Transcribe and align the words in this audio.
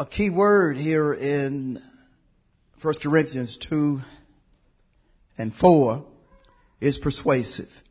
A 0.00 0.06
key 0.06 0.30
word 0.30 0.78
here 0.78 1.12
in 1.12 1.78
1 2.80 2.94
Corinthians 3.02 3.58
2 3.58 4.00
and 5.36 5.54
4 5.54 6.06
is 6.80 6.96
persuasive. 6.96 7.82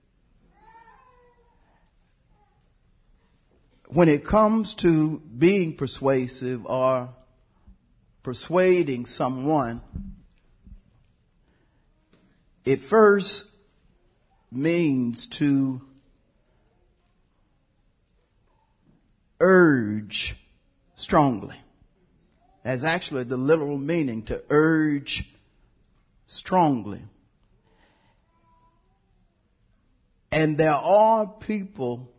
When 3.89 4.09
it 4.09 4.25
comes 4.25 4.73
to 4.75 5.19
being 5.19 5.75
persuasive 5.77 6.65
or 6.65 7.09
persuading 8.23 9.05
someone, 9.05 9.83
it 12.65 12.79
first 12.79 13.51
means 14.51 15.27
to 15.27 15.83
urge 19.39 20.37
strongly 20.95 21.57
as 22.69 22.83
actually 22.83 23.23
the 23.23 23.35
literal 23.35 23.79
meaning 23.79 24.21
to 24.21 24.43
urge 24.51 25.27
strongly. 26.27 27.01
And 30.31 30.55
there 30.55 30.73
are 30.73 31.25
people 31.25 32.11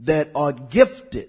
that 0.00 0.30
are 0.34 0.52
gifted 0.52 1.28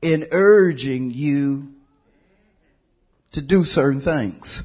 in 0.00 0.28
urging 0.32 1.10
you 1.10 1.74
to 3.32 3.42
do 3.42 3.64
certain 3.64 4.00
things. 4.00 4.62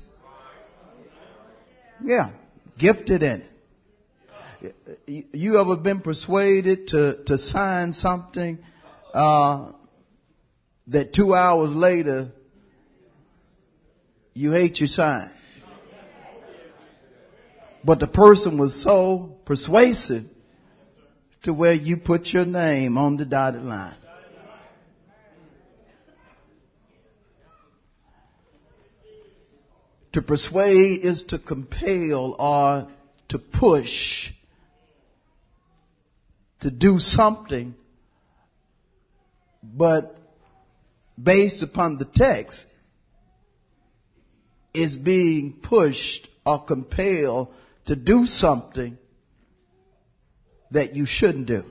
Yeah, 2.02 2.30
gifted 2.78 3.22
in 3.22 3.44
it. 4.62 5.28
You 5.34 5.59
ever 5.59 5.76
been 5.76 6.00
persuaded 6.00 6.88
to, 6.88 7.22
to 7.26 7.38
sign 7.38 7.92
something 7.92 8.59
uh, 9.14 9.74
that 10.88 11.14
two 11.14 11.34
hours 11.34 11.76
later 11.76 12.32
you 14.34 14.52
hate 14.52 14.80
your 14.80 14.88
sign? 14.88 15.30
But 17.84 18.00
the 18.00 18.08
person 18.08 18.58
was 18.58 18.80
so 18.80 19.40
persuasive 19.46 20.30
to 21.44 21.54
where 21.54 21.74
you 21.74 21.98
put 21.98 22.32
your 22.32 22.46
name 22.46 22.98
on 22.98 23.18
the 23.18 23.26
dotted 23.26 23.64
line. 23.64 23.96
To 30.12 30.22
persuade 30.22 31.04
is 31.04 31.24
to 31.24 31.40
compel 31.40 32.36
or 32.38 32.88
to 33.30 33.40
push 33.40 34.34
to 36.62 36.70
do 36.70 37.00
something, 37.00 37.76
but 39.63 40.16
based 41.22 41.64
upon 41.64 41.98
the 41.98 42.06
text 42.06 42.68
is 44.74 44.98
being 44.98 45.54
pushed 45.54 46.28
or 46.46 46.64
compelled 46.64 47.54
to 47.86 47.96
do 47.96 48.26
something 48.26 48.98
that 50.72 50.96
you 50.96 51.06
shouldn't 51.06 51.48
do. 51.48 51.66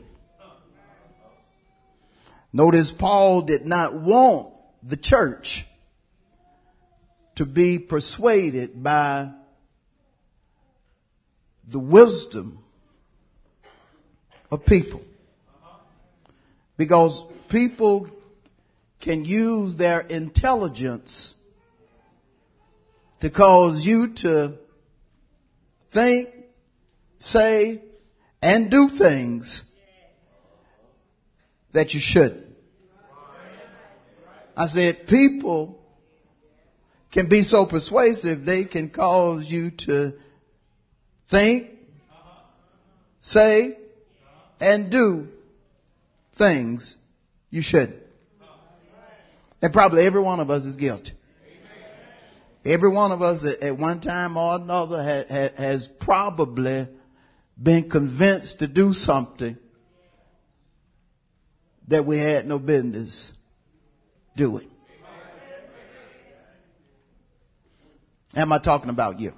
Notice 2.53 2.91
Paul 2.91 3.43
did 3.43 3.65
not 3.65 3.95
want 3.95 4.53
the 4.83 4.97
church 4.97 5.67
to 7.37 7.47
be 7.47 7.79
persuaded 7.79 8.83
by 8.83 9.31
the 11.67 11.79
wisdom 11.79 12.59
of 14.51 14.67
people. 14.67 15.01
Because 16.77 17.25
people 17.49 18.11
can 19.01 19.25
use 19.25 19.77
their 19.77 20.01
intelligence 20.01 21.35
to 23.21 23.31
cause 23.31 23.85
you 23.85 24.15
to 24.15 24.59
think, 25.91 26.29
say, 27.19 27.83
and 28.43 28.71
do 28.71 28.89
things 28.89 29.71
that 31.73 31.95
you 31.95 32.01
shouldn't. 32.01 32.47
I 34.57 34.67
said 34.67 35.07
people 35.07 35.81
can 37.11 37.29
be 37.29 37.43
so 37.43 37.67
persuasive 37.67 38.45
they 38.45 38.65
can 38.65 38.89
cause 38.89 39.51
you 39.51 39.71
to 39.71 40.13
think, 41.29 41.71
say, 43.21 43.77
and 44.61 44.91
do 44.91 45.29
things 46.35 46.97
you 47.51 47.63
shouldn't. 47.63 48.00
And 49.63 49.73
probably 49.73 50.07
every 50.07 50.21
one 50.21 50.41
of 50.41 50.51
us 50.51 50.65
is 50.65 50.77
guilty. 50.77 51.13
Every 52.65 52.91
one 52.91 53.11
of 53.11 53.23
us 53.23 53.45
at, 53.63 53.79
one 53.79 54.01
time 54.01 54.37
or 54.37 54.57
another 54.57 55.03
has 55.03 55.89
probably 55.89 56.89
been 57.61 57.89
convinced 57.89 58.59
to 58.59 58.67
do 58.67 58.93
something 58.93 59.57
that 61.89 62.05
we 62.05 62.19
had 62.19 62.47
no 62.47 62.59
business 62.59 63.33
doing. 64.37 64.71
Am 68.37 68.53
I 68.53 68.59
talking 68.59 68.91
about 68.91 69.21
you? 69.21 69.35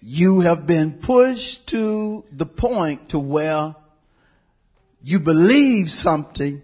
You 0.00 0.40
have 0.40 0.66
been 0.66 0.92
pushed 1.00 1.66
to 1.68 2.24
the 2.30 2.46
point 2.46 3.08
to 3.08 3.18
where 3.18 3.74
you 5.02 5.18
believe 5.18 5.90
something 5.90 6.62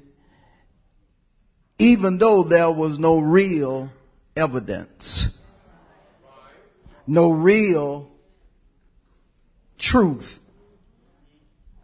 even 1.83 2.17
though 2.19 2.45
there 2.45 2.71
was 2.71 3.01
no 3.01 3.19
real 3.19 3.91
evidence, 4.37 5.37
no 7.09 7.33
real 7.33 8.09
truth 9.79 10.39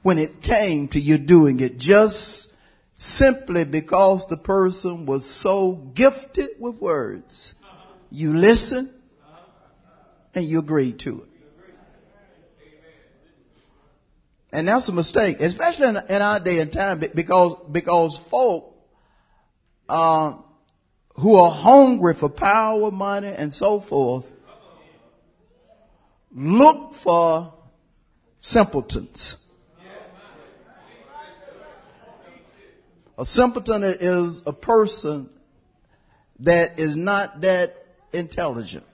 when 0.03 0.17
it 0.17 0.41
came 0.41 0.87
to 0.87 1.01
you 1.01 1.19
doing 1.19 1.59
it, 1.59 1.79
just 1.79 2.55
simply 2.95 3.65
because 3.65 4.29
the 4.29 4.37
person 4.37 5.05
was 5.05 5.29
so 5.29 5.73
gifted 5.73 6.51
with 6.61 6.81
words. 6.81 7.55
You 8.13 8.35
listen 8.35 8.89
and 10.33 10.45
you 10.45 10.61
agree 10.61 10.93
to 10.93 11.23
it. 11.23 11.29
And 14.53 14.69
that's 14.69 14.89
a 14.89 14.93
mistake, 14.93 15.41
especially 15.41 15.89
in, 15.89 16.23
our 16.23 16.39
day 16.39 16.61
and 16.61 16.73
time, 16.73 17.01
because, 17.01 17.57
because 17.73 18.17
folk 18.17 18.77
uh, 19.89 20.35
who 21.15 21.35
are 21.37 21.51
hungry 21.51 22.15
for 22.15 22.29
power, 22.29 22.91
money, 22.91 23.29
and 23.29 23.53
so 23.53 23.81
forth, 23.81 24.31
look 26.33 26.95
for 26.95 27.53
simpletons. 28.39 29.37
A 33.19 33.27
simpleton 33.27 33.83
is 33.83 34.45
a 34.47 34.53
person 34.53 35.29
that 36.39 36.79
is 36.79 36.95
not 36.95 37.41
that 37.41 37.73
intelligent. 38.13 38.85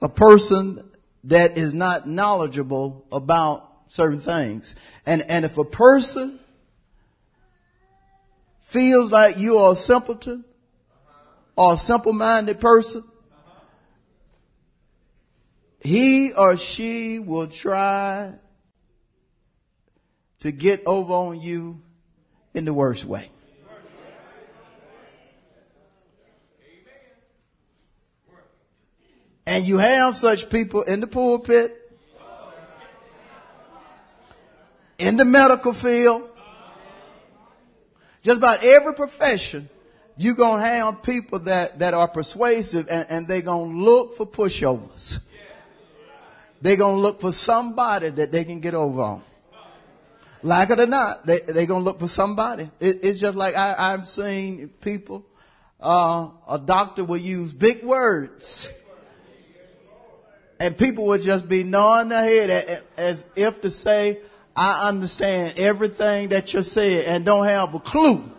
A 0.00 0.08
person 0.08 0.82
that 1.24 1.58
is 1.58 1.74
not 1.74 2.08
knowledgeable 2.08 3.04
about 3.12 3.70
certain 3.88 4.20
things. 4.20 4.76
And, 5.04 5.22
and 5.28 5.44
if 5.44 5.58
a 5.58 5.64
person 5.64 6.40
feels 8.74 9.12
like 9.12 9.38
you 9.38 9.56
are 9.56 9.74
a 9.74 9.76
simpleton 9.76 10.44
or 11.54 11.74
a 11.74 11.76
simple 11.76 12.12
minded 12.12 12.58
person, 12.60 13.04
he 15.80 16.32
or 16.32 16.56
she 16.56 17.20
will 17.20 17.46
try 17.46 18.34
to 20.40 20.50
get 20.50 20.82
over 20.86 21.12
on 21.12 21.40
you 21.40 21.80
in 22.52 22.64
the 22.64 22.74
worst 22.74 23.04
way. 23.04 23.28
And 29.46 29.64
you 29.64 29.78
have 29.78 30.16
such 30.18 30.50
people 30.50 30.82
in 30.82 31.00
the 31.00 31.06
pulpit, 31.06 31.70
in 34.98 35.16
the 35.16 35.24
medical 35.24 35.72
field, 35.72 36.28
just 38.24 38.38
about 38.38 38.64
every 38.64 38.94
profession, 38.94 39.68
you're 40.16 40.34
going 40.34 40.60
to 40.60 40.66
have 40.66 41.02
people 41.02 41.38
that, 41.40 41.78
that 41.78 41.92
are 41.92 42.08
persuasive 42.08 42.88
and, 42.90 43.06
and 43.10 43.28
they're 43.28 43.42
going 43.42 43.70
to 43.70 43.76
look 43.76 44.16
for 44.16 44.26
pushovers. 44.26 45.20
They're 46.62 46.78
going 46.78 46.96
to 46.96 47.00
look 47.00 47.20
for 47.20 47.32
somebody 47.32 48.08
that 48.08 48.32
they 48.32 48.44
can 48.44 48.60
get 48.60 48.74
over 48.74 49.02
on. 49.02 49.22
Like 50.42 50.70
it 50.70 50.80
or 50.80 50.86
not, 50.86 51.26
they, 51.26 51.40
they're 51.40 51.66
going 51.66 51.80
to 51.80 51.84
look 51.84 52.00
for 52.00 52.08
somebody. 52.08 52.70
It, 52.80 53.00
it's 53.02 53.20
just 53.20 53.34
like 53.34 53.54
I, 53.56 53.92
I've 53.92 54.06
seen 54.06 54.68
people, 54.80 55.26
uh, 55.80 56.30
a 56.48 56.58
doctor 56.58 57.04
will 57.04 57.18
use 57.18 57.52
big 57.52 57.82
words. 57.82 58.70
And 60.58 60.78
people 60.78 61.04
would 61.06 61.20
just 61.20 61.46
be 61.46 61.62
gnawing 61.62 62.08
their 62.08 62.22
head 62.22 62.82
as 62.96 63.28
if 63.36 63.60
to 63.60 63.70
say, 63.70 64.20
I 64.56 64.88
understand 64.88 65.58
everything 65.58 66.28
that 66.28 66.52
you're 66.52 66.62
saying 66.62 67.06
and 67.06 67.24
don't 67.24 67.46
have 67.46 67.74
a 67.74 67.80
clue 67.80 68.30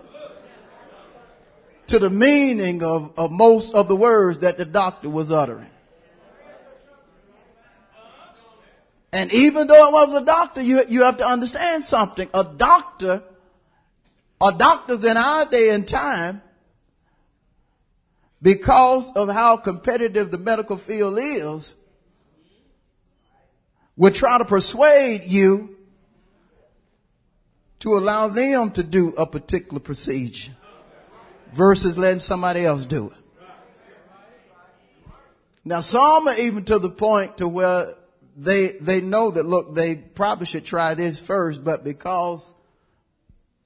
to 1.88 2.00
the 2.00 2.10
meaning 2.10 2.84
of, 2.84 3.12
of 3.18 3.32
most 3.32 3.76
of 3.76 3.88
the 3.88 3.96
words 3.96 4.40
that 4.40 4.58
the 4.58 4.66
doctor 4.66 5.10
was 5.10 5.32
uttering. 5.32 5.70
And 9.12 9.32
even 9.34 9.68
though 9.68 9.88
it 9.88 9.94
was 9.94 10.14
a 10.14 10.26
doctor, 10.26 10.62
you, 10.62 10.84
you 10.90 11.04
have 11.04 11.18
to 11.18 11.26
understand 11.26 11.86
something. 11.86 12.30
A 12.34 12.44
doctor, 12.44 13.24
or 14.42 14.52
doctors 14.52 15.04
in 15.04 15.16
our 15.16 15.46
day 15.46 15.70
and 15.70 15.88
time, 15.88 16.42
because 18.42 19.12
of 19.16 19.30
how 19.30 19.58
competitive 19.58 20.32
the 20.32 20.38
medical 20.38 20.78
field 20.78 21.18
is, 21.20 21.76
would 23.96 24.16
try 24.16 24.38
to 24.38 24.46
persuade 24.46 25.24
you 25.24 25.75
to 27.80 27.90
allow 27.94 28.28
them 28.28 28.72
to 28.72 28.84
do 28.84 29.14
a 29.18 29.26
particular 29.26 29.80
procedure 29.80 30.52
versus 31.54 31.98
letting 31.98 32.20
somebody 32.20 32.66
else 32.66 32.86
do 32.86 33.08
it. 33.08 33.26
Now 35.64 35.80
some 35.80 36.28
are 36.28 36.38
even 36.38 36.64
to 36.66 36.80
the 36.80 36.90
point 36.90 37.38
to 37.38 37.48
where 37.48 37.96
they, 38.38 38.74
they 38.82 39.02
know 39.02 39.32
that 39.32 39.46
look, 39.46 39.74
they 39.74 39.96
probably 39.96 40.46
should 40.46 40.66
try 40.66 40.94
this 40.94 41.20
first, 41.20 41.64
but 41.64 41.84
because 41.84 42.54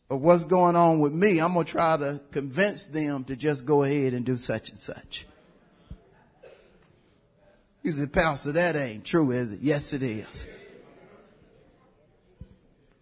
of 0.10 0.22
what's 0.22 0.46
going 0.46 0.76
on 0.76 1.00
with 1.00 1.14
me, 1.14 1.40
I'm 1.40 1.54
going 1.54 1.66
to 1.66 1.72
try 1.72 1.98
to 1.98 2.22
convince 2.32 2.88
them 2.88 3.24
to 3.26 3.36
just 3.36 3.66
go 3.66 3.84
ahead 3.84 4.14
and 4.14 4.26
do 4.26 4.38
such 4.38 4.70
and 4.70 4.80
such. 4.80 5.26
You 7.84 7.92
say, 7.92 8.08
Pastor, 8.08 8.52
that 8.54 8.76
ain't 8.76 9.06
true, 9.06 9.32
is 9.32 9.52
it? 9.52 9.60
Yes, 9.62 9.94
it 9.94 10.04
is. 10.04 10.46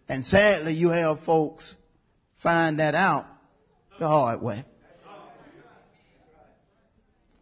And 0.09 0.23
sadly, 0.23 0.73
you 0.73 0.89
have 0.89 1.19
folks 1.19 1.75
find 2.35 2.79
that 2.79 2.95
out 2.95 3.25
the 3.99 4.07
hard 4.07 4.41
way. 4.41 4.63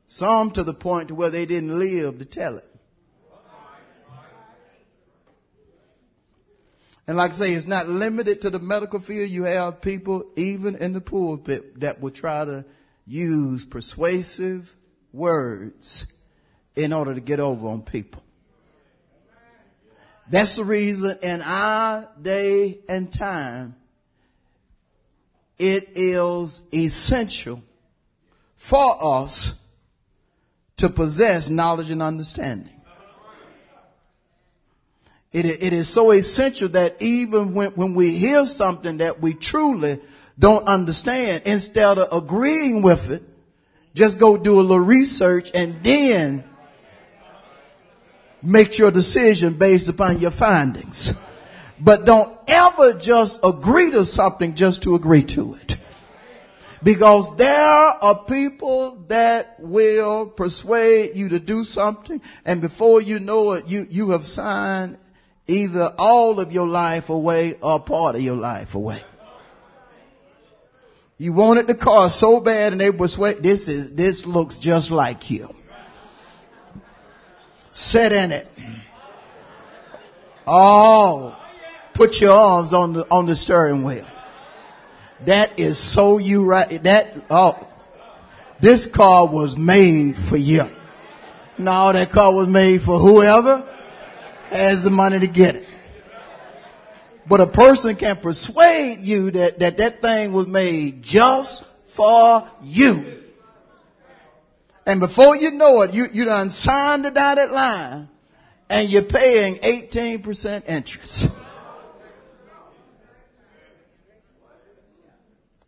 Some 0.08 0.52
to 0.52 0.64
the 0.64 0.74
point 0.74 1.10
to 1.10 1.16
where 1.16 1.30
they 1.30 1.46
didn't 1.46 1.78
live 1.78 2.20
to 2.20 2.26
tell 2.26 2.58
it. 2.58 2.70
And 7.08 7.18
like 7.18 7.32
I 7.32 7.34
say, 7.36 7.54
it's 7.54 7.68
not 7.68 7.88
limited 7.88 8.42
to 8.42 8.50
the 8.50 8.60
medical 8.60 9.00
field. 9.00 9.30
You 9.30 9.44
have 9.44 9.82
people 9.82 10.26
even 10.36 10.76
in 10.76 10.94
the 10.94 11.02
pulpit 11.02 11.80
that 11.82 12.02
will 12.02 12.10
try 12.10 12.46
to 12.46 12.66
use 13.06 13.64
persuasive 13.64 14.74
words 15.14 16.08
in 16.76 16.92
order 16.92 17.14
to 17.14 17.22
get 17.22 17.40
over 17.40 17.68
on 17.68 17.84
people. 17.84 18.24
That's 20.30 20.56
the 20.56 20.64
reason 20.64 21.18
in 21.22 21.42
our 21.42 22.10
day 22.22 22.80
and 22.90 23.12
time, 23.12 23.76
it 25.58 25.90
is 25.96 26.62
essential 26.74 27.62
for 28.58 29.24
us 29.24 29.60
to 30.78 30.90
possess 30.90 31.50
knowledge 31.50 31.92
and 31.92 32.02
understanding. 32.02 32.72
It, 35.32 35.46
it 35.46 35.74
is 35.74 35.90
so 35.90 36.12
essential 36.12 36.70
that 36.70 37.02
even 37.02 37.54
when, 37.54 37.72
when 37.72 37.94
we 37.94 38.16
hear 38.16 38.48
something 38.48 38.98
that 38.98 39.22
we 39.22 39.34
truly 39.34 40.00
don't 40.40 40.66
understand, 40.68 41.44
instead 41.46 41.98
of 41.98 42.24
agreeing 42.24 42.82
with 42.82 43.12
it, 43.12 43.22
just 43.94 44.18
go 44.18 44.38
do 44.38 44.60
a 44.60 44.62
little 44.62 44.80
research 44.80 45.52
and 45.54 45.82
then 45.84 46.44
make 48.46 48.78
your 48.78 48.92
decision 48.92 49.56
based 49.56 49.90
upon 49.90 50.20
your 50.20 50.32
findings. 50.32 51.14
But 51.80 52.06
don't 52.06 52.38
ever 52.48 52.94
just 52.94 53.40
agree 53.44 53.92
to 53.92 54.06
something 54.06 54.56
just 54.56 54.84
to 54.84 54.96
agree 54.96 55.24
to 55.24 55.56
it. 55.56 55.78
Because 56.84 57.36
there 57.38 57.60
are 57.60 58.24
people 58.26 59.04
that 59.08 59.56
will 59.60 60.28
persuade 60.28 61.16
you 61.16 61.30
to 61.30 61.40
do 61.40 61.64
something 61.64 62.22
and 62.46 62.62
before 62.62 63.02
you 63.02 63.20
know 63.20 63.54
it, 63.54 63.68
you, 63.68 63.88
you 63.90 64.12
have 64.12 64.28
signed 64.28 65.00
either 65.48 65.94
all 65.98 66.40
of 66.40 66.54
your 66.54 66.68
life 66.68 67.10
away 67.10 67.56
or 67.62 67.80
part 67.80 68.16
of 68.16 68.22
your 68.22 68.38
life 68.38 68.76
away. 68.76 69.02
You 71.18 71.34
wanted 71.34 71.68
the 71.68 71.76
car 71.76 72.10
so 72.10 72.40
bad 72.40 72.74
and 72.74 72.82
they 72.82 72.92
persuade, 72.92 73.38
this 73.38 73.68
is, 73.68 73.94
this 73.94 74.26
looks 74.26 74.58
just 74.58 74.92
like 74.92 75.32
you. 75.32 75.50
Sit 77.76 78.14
in 78.14 78.32
it. 78.32 78.48
Oh, 80.48 81.38
put 81.94 82.22
your 82.22 82.32
arms 82.32 82.74
on 82.74 82.94
the, 82.94 83.06
on 83.12 83.26
the 83.26 83.36
steering 83.36 83.84
wheel. 83.84 84.08
That 85.26 85.60
is 85.60 85.78
so 85.78 86.18
you 86.18 86.46
right. 86.46 86.82
That, 86.84 87.14
oh, 87.30 87.68
this 88.62 88.86
car 88.86 89.28
was 89.28 89.58
made 89.58 90.16
for 90.16 90.38
you. 90.38 90.64
No, 91.58 91.92
that 91.92 92.12
car 92.12 92.34
was 92.34 92.48
made 92.48 92.82
for 92.82 92.98
whoever 92.98 93.68
has 94.52 94.86
the 94.86 94.90
money 94.90 95.20
to 95.20 95.28
get 95.28 95.58
it. 95.58 95.68
But 97.28 97.42
a 97.42 97.48
person 97.48 97.98
can 97.98 98.16
persuade 98.16 99.00
you 99.02 99.32
that 99.32 99.60
that, 99.60 99.78
that 99.80 100.02
thing 100.02 100.32
was 100.32 100.48
made 100.48 101.04
just 101.04 101.66
for 101.88 102.50
you. 102.64 103.25
And 104.86 105.00
before 105.00 105.36
you 105.36 105.52
know 105.52 105.82
it, 105.82 105.94
you, 105.94 106.06
you 106.14 106.26
done 106.26 106.50
signed 106.52 107.06
the 107.06 107.12
dotted 107.12 107.50
line 107.52 108.08
and 108.70 108.90
you're 108.90 109.02
paying 109.02 109.56
18% 109.56 110.68
interest. 110.68 111.30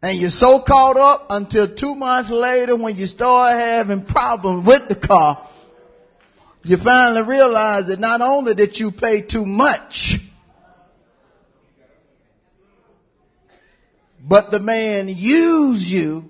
And 0.02 0.20
you're 0.20 0.30
so 0.30 0.60
caught 0.60 0.98
up 0.98 1.26
until 1.32 1.68
two 1.68 1.96
months 1.96 2.30
later 2.30 2.76
when 2.76 2.96
you 2.96 3.08
start 3.08 3.58
having 3.58 4.04
problems 4.04 4.66
with 4.66 4.88
the 4.88 4.96
car, 4.96 5.42
you 6.64 6.78
finally 6.78 7.24
realize 7.24 7.88
that 7.88 8.00
not 8.00 8.22
only 8.22 8.54
did 8.54 8.80
you 8.80 8.92
pay 8.92 9.22
too 9.22 9.46
much, 9.46 10.20
but 14.22 14.52
the 14.52 14.60
man 14.60 15.08
used 15.10 15.90
you 15.90 16.30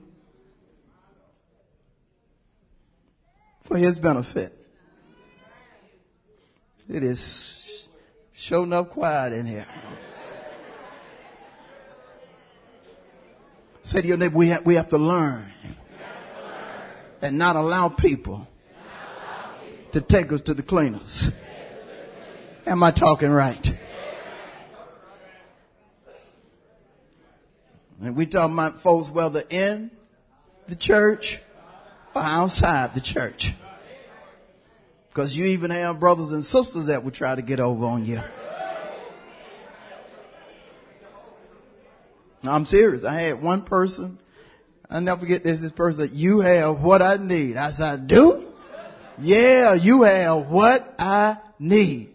for 3.68 3.78
his 3.78 4.00
benefit. 4.00 4.54
It 6.90 7.04
is 7.04 7.90
showing 8.32 8.68
enough 8.68 8.90
quiet 8.90 9.34
in 9.34 9.46
here. 9.46 9.68
Say 13.84 14.02
to 14.02 14.08
your 14.08 14.18
neighbor, 14.18 14.38
we 14.38 14.48
have, 14.50 14.66
we 14.66 14.76
have 14.76 14.90
to 14.90 14.98
learn 14.98 15.44
and 17.22 17.38
not 17.38 17.56
allow 17.56 17.90
people 17.90 18.48
to 19.92 20.02
take 20.02 20.32
us 20.32 20.42
to 20.42 20.54
the 20.54 20.64
cleaners. 20.64 21.32
Am 22.66 22.84
I 22.84 22.92
talking 22.92 23.32
right? 23.32 23.78
And 28.02 28.16
we 28.16 28.28
talking 28.28 28.54
about 28.54 28.80
folks 28.80 29.10
whether 29.10 29.44
in 29.50 29.90
the 30.68 30.76
church 30.76 31.40
outside 32.18 32.94
the 32.94 33.02
church. 33.02 33.54
Because 35.10 35.36
you 35.36 35.46
even 35.46 35.72
have 35.72 36.00
brothers 36.00 36.32
and 36.32 36.44
sisters 36.44 36.88
that 36.88 37.04
will 37.04 37.12
try 37.12 37.36
to 37.36 37.42
get 37.42 37.60
over 37.60 37.86
on 37.86 38.06
you. 38.06 38.22
I'm 42.44 42.66
serious. 42.66 43.04
I 43.04 43.20
had 43.20 43.42
one 43.42 43.64
person, 43.64 44.20
I 44.90 45.00
never 45.00 45.22
forget 45.22 45.44
this, 45.44 45.62
this 45.62 45.72
person, 45.72 46.10
you 46.14 46.40
have 46.40 46.82
what 46.82 47.02
I 47.02 47.18
need. 47.18 47.58
I 47.58 47.72
said, 47.72 48.00
I 48.00 48.04
do? 48.04 48.54
Yeah, 49.20 49.74
you 49.74 50.04
have 50.04 50.48
what 50.48 50.96
I 51.00 51.38
need. 51.60 52.14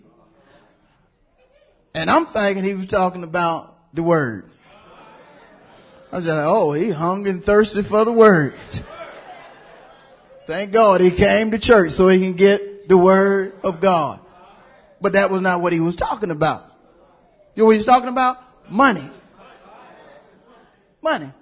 And 1.94 2.10
I'm 2.10 2.26
thinking 2.26 2.64
he 2.64 2.74
was 2.74 2.86
talking 2.86 3.24
about 3.24 3.76
the 3.92 4.02
word. 4.02 4.48
I 6.10 6.16
was 6.16 6.26
like, 6.26 6.44
oh, 6.46 6.72
he 6.72 6.90
hung 6.90 7.26
and 7.26 7.44
thirsty 7.44 7.82
for 7.82 8.04
the 8.04 8.12
word. 8.12 8.54
Thank 10.46 10.72
God 10.72 11.00
he 11.00 11.10
came 11.10 11.52
to 11.52 11.58
church 11.58 11.92
so 11.92 12.08
he 12.08 12.18
can 12.18 12.34
get 12.34 12.88
the 12.88 12.98
word 12.98 13.54
of 13.62 13.80
God. 13.80 14.20
But 15.00 15.14
that 15.14 15.30
was 15.30 15.42
not 15.42 15.60
what 15.60 15.72
he 15.72 15.80
was 15.80 15.96
talking 15.96 16.30
about. 16.30 16.64
You 17.54 17.62
know 17.62 17.66
what 17.66 17.76
he's 17.76 17.86
talking 17.86 18.08
about? 18.08 18.38
Money. 18.70 19.08
Money. 21.02 21.32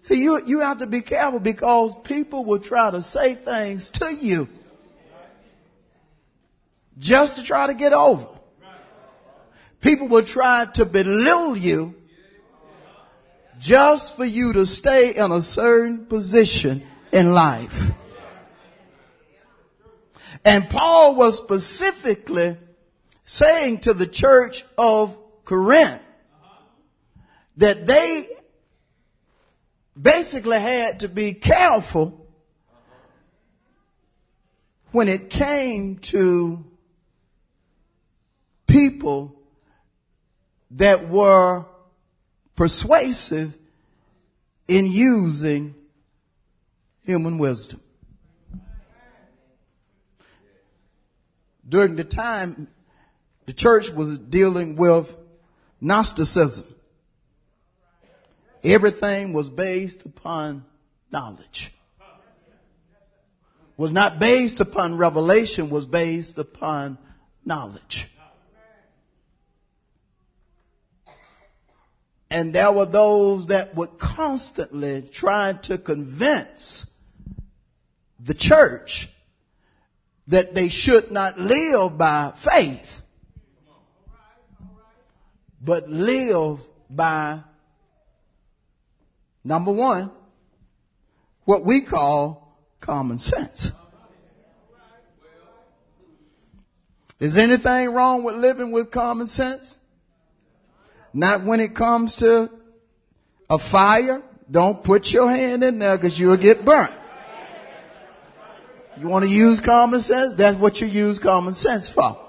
See, 0.00 0.22
you, 0.22 0.42
you 0.44 0.60
have 0.60 0.78
to 0.78 0.86
be 0.86 1.00
careful 1.00 1.40
because 1.40 1.94
people 2.04 2.44
will 2.44 2.58
try 2.58 2.90
to 2.90 3.00
say 3.00 3.34
things 3.34 3.90
to 3.90 4.14
you 4.14 4.48
just 6.98 7.36
to 7.36 7.42
try 7.42 7.66
to 7.66 7.74
get 7.74 7.92
over. 7.92 8.26
People 9.80 10.08
will 10.08 10.24
try 10.24 10.66
to 10.74 10.84
belittle 10.84 11.56
you 11.56 11.94
just 13.58 14.16
for 14.16 14.24
you 14.24 14.52
to 14.52 14.66
stay 14.66 15.14
in 15.16 15.32
a 15.32 15.42
certain 15.42 16.06
position 16.06 16.82
in 17.12 17.32
life. 17.32 17.92
And 20.44 20.68
Paul 20.68 21.14
was 21.14 21.38
specifically 21.38 22.56
saying 23.22 23.80
to 23.80 23.94
the 23.94 24.06
church 24.06 24.64
of 24.76 25.18
Corinth 25.44 26.02
that 27.56 27.86
they 27.86 28.28
basically 30.00 30.60
had 30.60 31.00
to 31.00 31.08
be 31.08 31.32
careful 31.32 32.26
when 34.90 35.08
it 35.08 35.30
came 35.30 35.96
to 35.96 36.64
people 38.66 39.40
that 40.72 41.08
were 41.08 41.64
persuasive 42.56 43.56
in 44.68 44.86
using 44.86 45.74
human 47.02 47.38
wisdom. 47.38 47.80
During 51.68 51.96
the 51.96 52.04
time 52.04 52.68
the 53.46 53.52
church 53.52 53.90
was 53.90 54.18
dealing 54.18 54.76
with 54.76 55.16
Gnosticism, 55.80 56.66
everything 58.62 59.32
was 59.32 59.50
based 59.50 60.06
upon 60.06 60.64
knowledge. 61.10 61.72
Was 63.76 63.92
not 63.92 64.20
based 64.20 64.60
upon 64.60 64.96
revelation, 64.96 65.68
was 65.68 65.84
based 65.84 66.38
upon 66.38 66.96
knowledge. 67.44 68.08
And 72.34 72.52
there 72.52 72.72
were 72.72 72.84
those 72.84 73.46
that 73.46 73.76
would 73.76 73.96
constantly 73.96 75.02
try 75.02 75.52
to 75.52 75.78
convince 75.78 76.90
the 78.18 78.34
church 78.34 79.08
that 80.26 80.52
they 80.52 80.68
should 80.68 81.12
not 81.12 81.38
live 81.38 81.96
by 81.96 82.32
faith, 82.34 83.02
but 85.60 85.88
live 85.88 86.58
by 86.90 87.38
number 89.44 89.70
one, 89.70 90.10
what 91.44 91.64
we 91.64 91.82
call 91.82 92.58
common 92.80 93.18
sense. 93.18 93.70
Is 97.20 97.36
anything 97.36 97.92
wrong 97.92 98.24
with 98.24 98.34
living 98.34 98.72
with 98.72 98.90
common 98.90 99.28
sense? 99.28 99.78
Not 101.14 101.44
when 101.44 101.60
it 101.60 101.74
comes 101.74 102.16
to 102.16 102.50
a 103.48 103.58
fire. 103.58 104.20
Don't 104.50 104.82
put 104.82 105.12
your 105.12 105.30
hand 105.30 105.62
in 105.62 105.78
there 105.78 105.96
because 105.96 106.18
you'll 106.18 106.36
get 106.36 106.64
burnt. 106.64 106.92
You 108.98 109.08
want 109.08 109.24
to 109.24 109.30
use 109.30 109.60
common 109.60 110.00
sense? 110.00 110.34
That's 110.34 110.58
what 110.58 110.80
you 110.80 110.86
use 110.86 111.18
common 111.18 111.54
sense 111.54 111.88
for. 111.88 112.20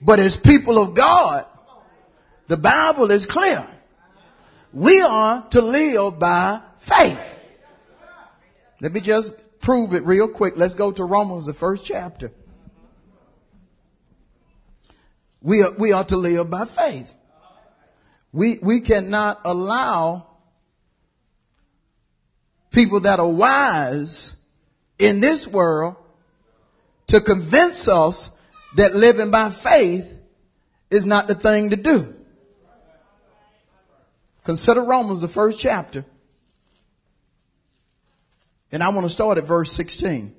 But 0.00 0.20
as 0.20 0.36
people 0.36 0.80
of 0.80 0.94
God, 0.94 1.46
the 2.46 2.56
Bible 2.56 3.10
is 3.10 3.26
clear. 3.26 3.66
We 4.72 5.00
are 5.00 5.46
to 5.50 5.62
live 5.62 6.18
by 6.18 6.60
faith. 6.78 7.38
Let 8.80 8.92
me 8.92 9.00
just 9.00 9.34
prove 9.60 9.94
it 9.94 10.04
real 10.04 10.28
quick. 10.28 10.54
Let's 10.56 10.74
go 10.74 10.92
to 10.92 11.04
Romans, 11.04 11.46
the 11.46 11.54
first 11.54 11.84
chapter. 11.84 12.30
We 15.46 15.62
we 15.78 15.92
are 15.92 16.02
to 16.02 16.16
live 16.16 16.50
by 16.50 16.64
faith. 16.64 17.14
We, 18.32 18.58
we 18.60 18.80
cannot 18.80 19.42
allow 19.44 20.26
people 22.72 22.98
that 23.00 23.20
are 23.20 23.30
wise 23.30 24.34
in 24.98 25.20
this 25.20 25.46
world 25.46 25.94
to 27.06 27.20
convince 27.20 27.86
us 27.86 28.30
that 28.74 28.96
living 28.96 29.30
by 29.30 29.50
faith 29.50 30.18
is 30.90 31.06
not 31.06 31.28
the 31.28 31.36
thing 31.36 31.70
to 31.70 31.76
do. 31.76 32.12
Consider 34.42 34.82
Romans, 34.82 35.20
the 35.20 35.28
first 35.28 35.60
chapter. 35.60 36.04
And 38.72 38.82
I 38.82 38.88
want 38.88 39.04
to 39.04 39.10
start 39.10 39.38
at 39.38 39.44
verse 39.44 39.70
16. 39.70 40.34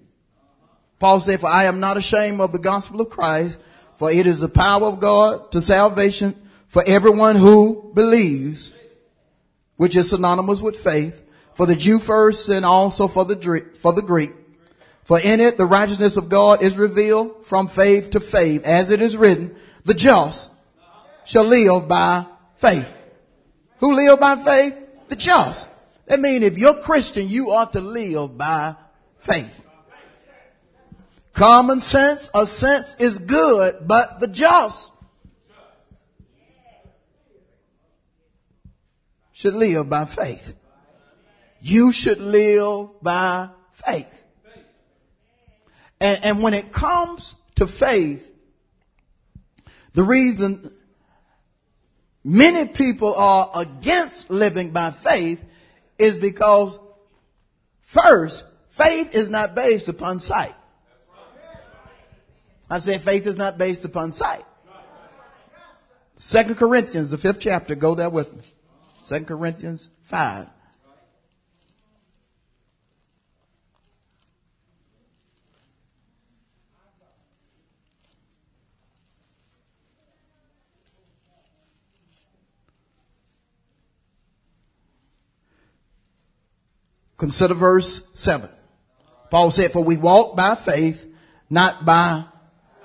Paul 1.00 1.22
said, 1.22 1.40
For 1.40 1.48
I 1.48 1.64
am 1.64 1.80
not 1.80 1.96
ashamed 1.96 2.42
of 2.42 2.52
the 2.52 2.60
gospel 2.60 3.00
of 3.00 3.10
Christ, 3.10 3.58
for 3.98 4.12
it 4.12 4.26
is 4.26 4.40
the 4.40 4.50
power 4.50 4.86
of 4.86 5.00
God 5.00 5.52
to 5.52 5.62
salvation 5.62 6.36
for 6.68 6.84
everyone 6.86 7.36
who 7.36 7.92
believes, 7.94 8.74
which 9.76 9.96
is 9.96 10.10
synonymous 10.10 10.62
with 10.62 10.78
faith, 10.78 11.24
for 11.56 11.66
the 11.66 11.76
Jew 11.76 12.00
first 12.00 12.50
and 12.50 12.66
also 12.66 13.08
for 13.08 13.26
the, 13.26 13.66
for 13.76 13.94
the 13.94 14.02
Greek. 14.02 14.32
For 15.04 15.20
in 15.20 15.40
it 15.40 15.58
the 15.58 15.66
righteousness 15.66 16.18
of 16.18 16.30
God 16.30 16.62
is 16.62 16.78
revealed 16.78 17.46
from 17.46 17.68
faith 17.68 18.12
to 18.12 18.20
faith, 18.20 18.64
as 18.66 18.92
it 18.92 19.02
is 19.02 19.18
written, 19.18 19.56
the 19.86 19.94
just 19.94 20.52
shall 21.26 21.46
live 21.46 21.88
by 21.88 22.26
faith. 22.58 22.88
Who 23.80 23.94
live 23.94 24.20
by 24.20 24.36
faith? 24.36 24.76
The 25.08 25.16
just. 25.16 25.70
That 26.08 26.20
means 26.20 26.44
if 26.44 26.58
you're 26.58 26.82
Christian, 26.82 27.28
you 27.28 27.52
ought 27.52 27.74
to 27.74 27.82
live 27.82 28.38
by 28.38 28.76
faith. 29.20 29.64
Common 31.38 31.80
sense, 31.80 32.32
a 32.34 32.48
sense 32.48 32.96
is 32.96 33.20
good, 33.20 33.76
but 33.86 34.20
the 34.20 34.26
just 34.26 34.92
should 39.34 39.54
live 39.54 39.88
by 39.88 40.06
faith. 40.06 40.56
You 41.62 41.92
should 41.92 42.20
live 42.20 42.90
by 43.04 43.50
faith. 43.72 44.24
And, 46.02 46.26
and 46.26 46.42
when 46.42 46.56
it 46.56 46.72
comes 46.72 47.36
to 47.54 47.68
faith, 47.68 48.34
the 49.94 50.04
reason 50.04 50.74
many 52.24 52.68
people 52.68 53.14
are 53.14 53.52
against 53.54 54.32
living 54.32 54.72
by 54.72 54.90
faith 54.90 55.46
is 56.00 56.18
because 56.18 56.80
first, 57.82 58.44
faith 58.70 59.14
is 59.14 59.30
not 59.30 59.54
based 59.54 59.88
upon 59.88 60.18
sight. 60.18 60.56
I 62.70 62.80
say 62.80 62.98
faith 62.98 63.26
is 63.26 63.38
not 63.38 63.58
based 63.58 63.86
upon 63.86 64.12
sight. 64.12 64.44
Second 66.18 66.56
Corinthians, 66.56 67.12
the 67.12 67.18
fifth 67.18 67.40
chapter, 67.40 67.76
go 67.76 67.96
there 67.96 68.10
with 68.10 68.36
me. 68.36 68.42
Second 69.02 69.28
Corinthians 69.28 69.90
5. 70.04 70.50
Consider 87.18 87.56
verse 87.56 88.08
7. 88.14 88.50
Paul 89.32 89.52
said, 89.52 89.72
For 89.72 89.84
we 89.84 89.98
walk 89.98 90.36
by 90.36 90.56
faith, 90.56 91.12
not 91.50 91.84
by 91.84 92.26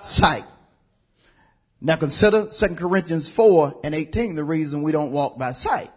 sight. 0.03 0.45
Now 1.81 1.97
consider 1.97 2.47
2 2.47 2.77
Corinthians 2.77 3.29
4 3.29 3.81
and 3.83 3.95
18, 3.95 4.37
the 4.37 4.45
reason 4.45 4.83
we 4.83 4.93
don't 4.93 5.11
walk 5.11 5.39
by 5.39 5.53
sight. 5.53 5.91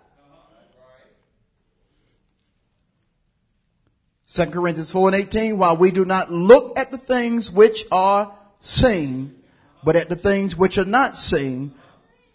2 4.27 4.47
Corinthians 4.47 4.91
4 4.91 5.09
and 5.09 5.15
18, 5.15 5.57
while 5.57 5.77
we 5.77 5.91
do 5.91 6.03
not 6.03 6.31
look 6.31 6.77
at 6.77 6.89
the 6.89 6.97
things 6.97 7.51
which 7.51 7.85
are 7.91 8.33
seen, 8.59 9.35
but 9.83 9.95
at 9.95 10.09
the 10.09 10.15
things 10.15 10.55
which 10.55 10.79
are 10.79 10.85
not 10.85 11.15
seen, 11.15 11.71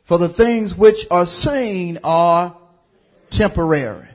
for 0.04 0.16
the 0.16 0.28
things 0.28 0.76
which 0.76 1.06
are 1.10 1.26
seen 1.26 1.98
are 2.04 2.56
temporary, 3.30 4.08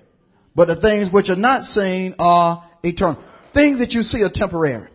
but 0.56 0.70
the 0.70 0.76
things 0.76 1.12
which 1.12 1.30
are 1.30 1.36
not 1.36 1.64
seen 1.66 2.16
are 2.18 2.64
eternal. 2.84 3.22
Things 3.52 3.80
that 3.80 3.94
you 3.94 4.04
see 4.04 4.24
are 4.24 4.30
temporary. 4.30 4.88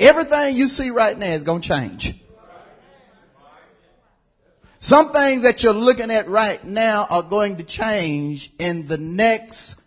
Everything 0.00 0.56
you 0.56 0.66
see 0.66 0.90
right 0.90 1.16
now 1.16 1.26
is 1.26 1.44
going 1.44 1.60
to 1.60 1.68
change. 1.68 2.14
Some 4.78 5.12
things 5.12 5.42
that 5.42 5.62
you're 5.62 5.74
looking 5.74 6.10
at 6.10 6.26
right 6.26 6.64
now 6.64 7.06
are 7.10 7.22
going 7.22 7.58
to 7.58 7.62
change 7.62 8.50
in 8.58 8.86
the 8.86 8.96
next 8.96 9.80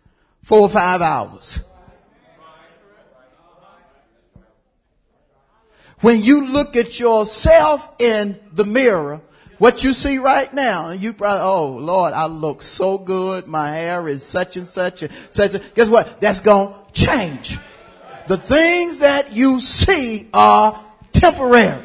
four 0.44 0.60
or 0.60 0.70
five 0.70 1.02
hours. 1.02 1.60
When 6.02 6.22
you 6.22 6.46
look 6.46 6.76
at 6.76 7.00
yourself 7.00 7.90
in 7.98 8.40
the 8.52 8.66
mirror, 8.66 9.20
what 9.58 9.84
you 9.84 9.94
see 9.94 10.20
right 10.20 10.54
now, 10.54 10.90
and 10.90 11.02
you 11.02 11.14
probably, 11.14 11.42
oh 11.42 11.70
Lord, 11.70 12.14
I 12.14 12.28
look 12.28 12.62
so 12.62 13.00
good. 13.00 13.48
My 13.48 13.70
hair 13.70 14.08
is 14.08 14.22
such 14.22 14.58
and 14.58 14.68
such 14.68 15.02
and 15.02 15.12
such. 15.32 15.56
Guess 15.74 15.90
what? 15.90 16.22
That's 16.22 16.42
going 16.42 16.72
to 16.72 16.92
change. 16.92 17.58
The 18.28 18.38
things 18.38 19.00
that 19.00 19.34
you 19.34 19.60
see 19.60 20.30
are 20.34 20.82
temporary. 21.12 21.84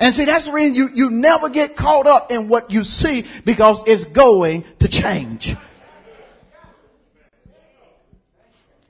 And 0.00 0.14
see, 0.14 0.24
that's 0.24 0.46
the 0.46 0.52
reason 0.52 0.74
you, 0.74 0.88
you 0.94 1.10
never 1.10 1.48
get 1.48 1.76
caught 1.76 2.06
up 2.06 2.30
in 2.30 2.48
what 2.48 2.70
you 2.70 2.84
see 2.84 3.24
because 3.44 3.82
it's 3.86 4.04
going 4.04 4.64
to 4.78 4.88
change. 4.88 5.56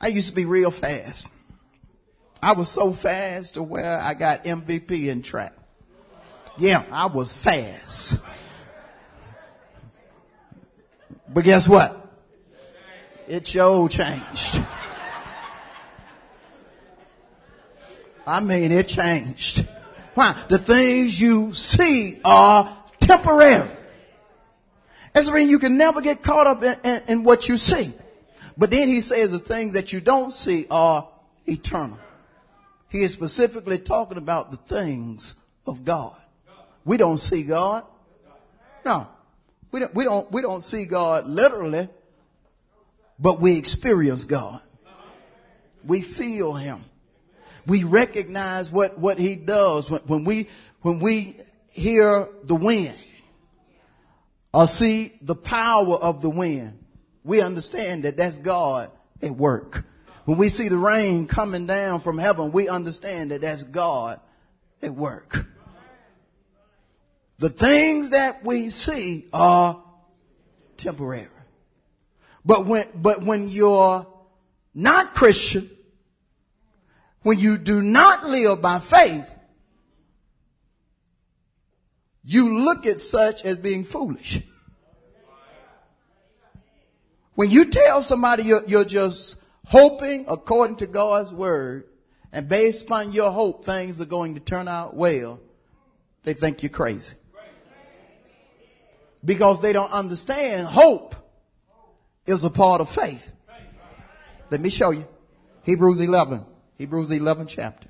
I 0.01 0.09
used 0.09 0.29
to 0.29 0.35
be 0.35 0.45
real 0.45 0.71
fast. 0.71 1.29
I 2.43 2.53
was 2.53 2.69
so 2.69 2.93
fast 2.93 3.55
to 3.55 3.63
where 3.63 3.99
I 3.99 4.15
got 4.15 4.45
MVP 4.45 5.09
in 5.09 5.23
track. 5.23 5.55
Yeah, 6.57 6.85
I 6.91 7.07
was 7.07 7.33
fast. 7.33 8.19
But 11.29 11.45
guess 11.45 11.69
what? 11.69 11.95
It 13.27 13.47
sure 13.47 13.89
changed. 13.89 14.65
I 18.27 18.41
mean, 18.41 18.73
it 18.73 18.89
changed. 18.89 19.67
Why? 20.15 20.37
The 20.49 20.59
things 20.59 21.21
you 21.21 21.55
see 21.55 22.21
are 22.25 22.77
temporary. 23.01 23.71
That's 25.13 25.31
reason 25.31 25.51
you 25.51 25.59
can 25.59 25.77
never 25.77 26.01
get 26.01 26.23
caught 26.23 26.47
up 26.47 26.63
in, 26.63 26.77
in, 26.85 27.03
in 27.09 27.25
what 27.25 27.49
you 27.49 27.57
see. 27.57 27.93
But 28.57 28.71
then 28.71 28.89
he 28.89 29.01
says 29.01 29.31
the 29.31 29.39
things 29.39 29.75
that 29.75 29.93
you 29.93 30.01
don't 30.01 30.33
see 30.33 30.67
are 30.71 31.09
eternal. 31.47 31.99
He 32.89 33.03
is 33.05 33.13
specifically 33.13 33.79
talking 33.79 34.19
about 34.19 34.51
the 34.51 34.57
things 34.57 35.35
of 35.67 35.85
God. 35.85 36.17
We 36.85 36.97
don't 36.97 37.19
see 37.19 37.43
God. 37.43 37.85
No. 38.85 39.07
We 39.71 39.81
don't, 39.81 39.95
we 39.95 40.05
don't, 40.05 40.33
we 40.33 40.41
don't 40.41 40.63
see 40.63 40.87
God 40.87 41.27
literally, 41.27 41.89
but 43.19 43.41
we 43.41 43.59
experience 43.59 44.25
God. 44.25 44.61
We 45.85 46.01
feel 46.01 46.55
Him. 46.55 46.85
We 47.69 47.85
recognize 47.85 48.73
what, 48.73 48.99
what 48.99 49.19
He 49.19 49.37
does 49.37 49.91
when, 49.91 50.01
when 50.03 50.25
we, 50.25 50.49
when 50.81 50.99
we 50.99 51.37
hear 51.69 52.29
the 52.43 52.55
wind 52.55 52.97
or 54.53 54.67
see 54.67 55.13
the 55.23 55.37
power 55.37 55.97
of 55.97 56.23
the 56.23 56.31
wind. 56.31 56.85
We 57.23 57.43
understand 57.43 58.05
that 58.05 58.17
that's 58.17 58.39
God 58.39 58.91
at 59.23 59.33
work. 59.33 59.85
When 60.25 60.39
we 60.39 60.49
see 60.49 60.69
the 60.69 60.79
rain 60.79 61.27
coming 61.27 61.67
down 61.67 62.01
from 62.01 62.19
heaven, 62.19 62.53
we 62.53 62.69
understand 62.69 63.31
that 63.31 63.43
that's 63.43 63.63
God 63.65 64.19
at 64.83 64.95
work. 64.95 65.47
The 67.39 67.51
things 67.51 68.11
that 68.11 68.45
we 68.45 68.71
see 68.71 69.27
are 69.33 69.83
temporary. 70.77 71.29
But 72.45 72.67
when, 72.67 72.87
but 72.95 73.23
when 73.23 73.49
you're 73.49 74.07
not 74.75 75.15
Christian, 75.15 75.71
when 77.29 77.39
you 77.39 77.59
do 77.59 77.83
not 77.83 78.25
live 78.25 78.63
by 78.63 78.79
faith, 78.79 79.39
you 82.23 82.61
look 82.61 82.87
at 82.87 82.99
such 82.99 83.45
as 83.45 83.59
being 83.59 83.85
foolish. 83.85 84.41
When 87.35 87.51
you 87.51 87.67
tell 87.67 88.01
somebody 88.01 88.45
you're, 88.45 88.65
you're 88.67 88.87
just 88.87 89.37
hoping 89.67 90.25
according 90.27 90.77
to 90.77 90.87
God's 90.87 91.31
word, 91.31 91.85
and 92.33 92.49
based 92.49 92.87
upon 92.87 93.13
your 93.13 93.31
hope, 93.31 93.63
things 93.63 94.01
are 94.01 94.07
going 94.07 94.37
to 94.37 94.41
turn 94.41 94.67
out 94.67 94.97
well, 94.97 95.39
they 96.25 96.33
think 96.33 96.63
you're 96.63 96.71
crazy. 96.71 97.15
Because 99.23 99.61
they 99.61 99.75
don't 99.75 99.93
understand 99.93 100.67
hope 100.67 101.15
is 102.25 102.43
a 102.45 102.49
part 102.49 102.81
of 102.81 102.89
faith. 102.89 103.33
Let 104.49 104.63
me 104.63 104.71
show 104.71 104.93
you. 104.93 105.07
Hebrews 105.65 106.01
11. 106.01 106.47
Hebrews 106.79 107.11
11 107.11 107.49
chapter. 107.49 107.89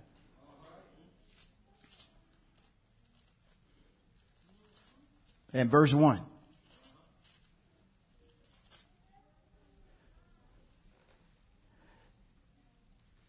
And 5.53 5.71
verse 5.71 5.93
1. 5.93 6.21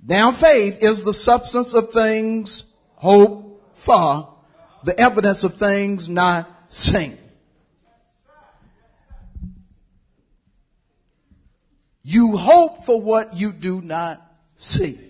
Now 0.06 0.32
faith 0.32 0.82
is 0.82 1.04
the 1.04 1.14
substance 1.14 1.74
of 1.74 1.92
things 1.92 2.64
hoped 2.96 3.78
for, 3.78 4.34
the 4.84 4.98
evidence 5.00 5.44
of 5.44 5.56
things 5.56 6.08
not 6.08 6.50
seen. 6.70 7.18
You 12.02 12.38
hope 12.38 12.86
for 12.86 13.00
what 13.00 13.36
you 13.36 13.52
do 13.52 13.82
not 13.82 14.20
see. 14.56 15.09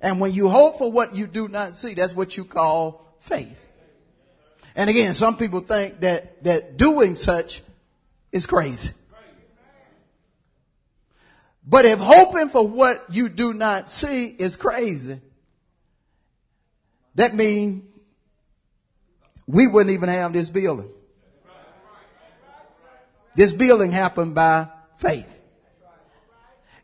And 0.00 0.20
when 0.20 0.32
you 0.32 0.48
hope 0.48 0.78
for 0.78 0.90
what 0.90 1.14
you 1.14 1.26
do 1.26 1.48
not 1.48 1.74
see, 1.74 1.94
that's 1.94 2.14
what 2.14 2.36
you 2.36 2.44
call 2.44 3.16
faith. 3.20 3.68
And 4.74 4.88
again, 4.88 5.14
some 5.14 5.36
people 5.36 5.60
think 5.60 6.00
that, 6.00 6.42
that 6.44 6.76
doing 6.76 7.14
such 7.14 7.62
is 8.32 8.46
crazy. 8.46 8.92
But 11.66 11.84
if 11.84 11.98
hoping 11.98 12.48
for 12.48 12.66
what 12.66 13.04
you 13.10 13.28
do 13.28 13.52
not 13.52 13.88
see 13.88 14.26
is 14.26 14.56
crazy, 14.56 15.20
that 17.14 17.34
means 17.34 17.84
we 19.46 19.66
wouldn't 19.66 19.92
even 19.92 20.08
have 20.08 20.32
this 20.32 20.48
building. 20.48 20.88
This 23.34 23.52
building 23.52 23.92
happened 23.92 24.34
by 24.34 24.68
faith. 24.96 25.39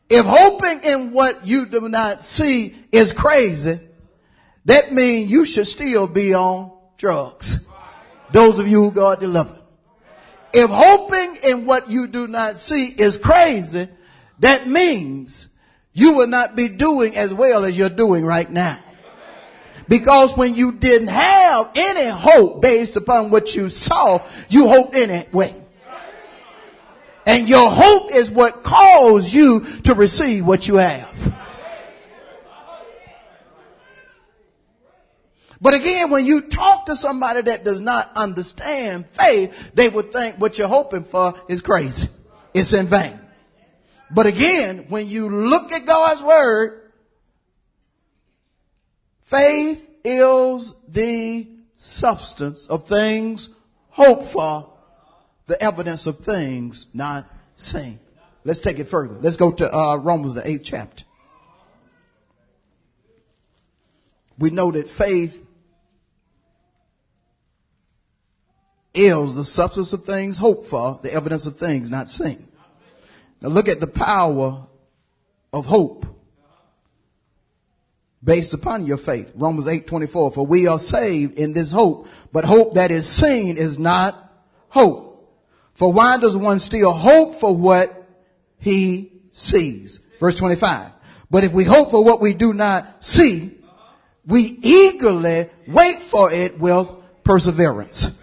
If 0.08 0.24
hoping 0.24 0.80
in 0.84 1.12
what 1.12 1.46
you 1.46 1.66
do 1.66 1.88
not 1.88 2.22
see 2.22 2.76
is 2.92 3.12
crazy, 3.12 3.80
that 4.64 4.92
means 4.92 5.30
you 5.30 5.44
should 5.44 5.66
still 5.66 6.06
be 6.06 6.34
on 6.34 6.72
drugs. 6.96 7.66
Those 8.32 8.58
of 8.58 8.68
you 8.68 8.84
who 8.84 8.90
God 8.90 9.20
delivered. 9.20 9.60
If 10.52 10.70
hoping 10.70 11.36
in 11.44 11.66
what 11.66 11.90
you 11.90 12.06
do 12.06 12.26
not 12.26 12.56
see 12.56 12.86
is 12.86 13.16
crazy, 13.16 13.88
that 14.38 14.66
means 14.66 15.48
you 15.92 16.14
will 16.14 16.26
not 16.26 16.56
be 16.56 16.68
doing 16.68 17.16
as 17.16 17.34
well 17.34 17.64
as 17.64 17.76
you're 17.76 17.88
doing 17.88 18.24
right 18.24 18.50
now. 18.50 18.78
Because 19.88 20.36
when 20.36 20.54
you 20.54 20.72
didn't 20.72 21.08
have 21.08 21.70
any 21.74 22.08
hope 22.08 22.60
based 22.60 22.96
upon 22.96 23.30
what 23.30 23.54
you 23.54 23.70
saw, 23.70 24.20
you 24.48 24.68
hoped 24.68 24.96
anyway. 24.96 25.54
And 27.26 27.48
your 27.48 27.68
hope 27.68 28.12
is 28.12 28.30
what 28.30 28.62
caused 28.62 29.32
you 29.32 29.64
to 29.82 29.94
receive 29.94 30.46
what 30.46 30.68
you 30.68 30.76
have. 30.76 31.36
But 35.60 35.74
again, 35.74 36.10
when 36.10 36.26
you 36.26 36.42
talk 36.42 36.86
to 36.86 36.94
somebody 36.94 37.40
that 37.40 37.64
does 37.64 37.80
not 37.80 38.10
understand 38.14 39.08
faith, 39.08 39.72
they 39.74 39.88
would 39.88 40.12
think 40.12 40.36
what 40.36 40.58
you're 40.58 40.68
hoping 40.68 41.02
for 41.02 41.34
is 41.48 41.62
crazy. 41.62 42.08
It's 42.54 42.72
in 42.72 42.86
vain. 42.86 43.18
But 44.10 44.26
again, 44.26 44.86
when 44.88 45.08
you 45.08 45.28
look 45.28 45.72
at 45.72 45.86
God's 45.86 46.22
word, 46.22 46.92
faith 49.22 49.90
is 50.04 50.74
the 50.86 51.48
substance 51.74 52.66
of 52.68 52.86
things 52.86 53.48
hoped 53.88 54.26
for, 54.26 54.72
the 55.46 55.60
evidence 55.62 56.06
of 56.06 56.18
things 56.18 56.86
not 56.92 57.26
seen. 57.56 57.98
Let's 58.44 58.60
take 58.60 58.78
it 58.78 58.84
further. 58.84 59.14
Let's 59.14 59.36
go 59.36 59.50
to 59.52 59.74
uh, 59.74 59.96
Romans, 59.96 60.34
the 60.34 60.48
eighth 60.48 60.62
chapter. 60.64 61.04
We 64.38 64.50
know 64.50 64.70
that 64.70 64.88
faith 64.88 65.42
is 68.94 69.34
the 69.34 69.44
substance 69.44 69.92
of 69.92 70.04
things 70.04 70.38
hoped 70.38 70.66
for, 70.66 71.00
the 71.02 71.12
evidence 71.12 71.46
of 71.46 71.56
things 71.56 71.90
not 71.90 72.08
seen. 72.08 72.46
Now 73.40 73.48
look 73.48 73.68
at 73.68 73.80
the 73.80 73.86
power 73.86 74.66
of 75.52 75.66
hope 75.66 76.06
based 78.22 78.54
upon 78.54 78.84
your 78.84 78.96
faith. 78.96 79.32
Romans 79.34 79.68
8, 79.68 79.86
24. 79.86 80.32
For 80.32 80.46
we 80.46 80.66
are 80.66 80.78
saved 80.78 81.38
in 81.38 81.52
this 81.52 81.72
hope, 81.72 82.08
but 82.32 82.44
hope 82.44 82.74
that 82.74 82.90
is 82.90 83.08
seen 83.08 83.56
is 83.56 83.78
not 83.78 84.16
hope. 84.68 85.05
For 85.76 85.92
why 85.92 86.16
does 86.16 86.34
one 86.34 86.58
still 86.58 86.92
hope 86.92 87.34
for 87.34 87.54
what 87.54 87.92
he 88.58 89.12
sees? 89.30 90.00
Verse 90.18 90.34
25. 90.36 90.90
But 91.30 91.44
if 91.44 91.52
we 91.52 91.64
hope 91.64 91.90
for 91.90 92.02
what 92.02 92.18
we 92.18 92.32
do 92.32 92.54
not 92.54 93.04
see, 93.04 93.58
we 94.24 94.40
eagerly 94.40 95.50
wait 95.68 95.98
for 95.98 96.32
it 96.32 96.58
with 96.58 96.90
perseverance. 97.24 98.18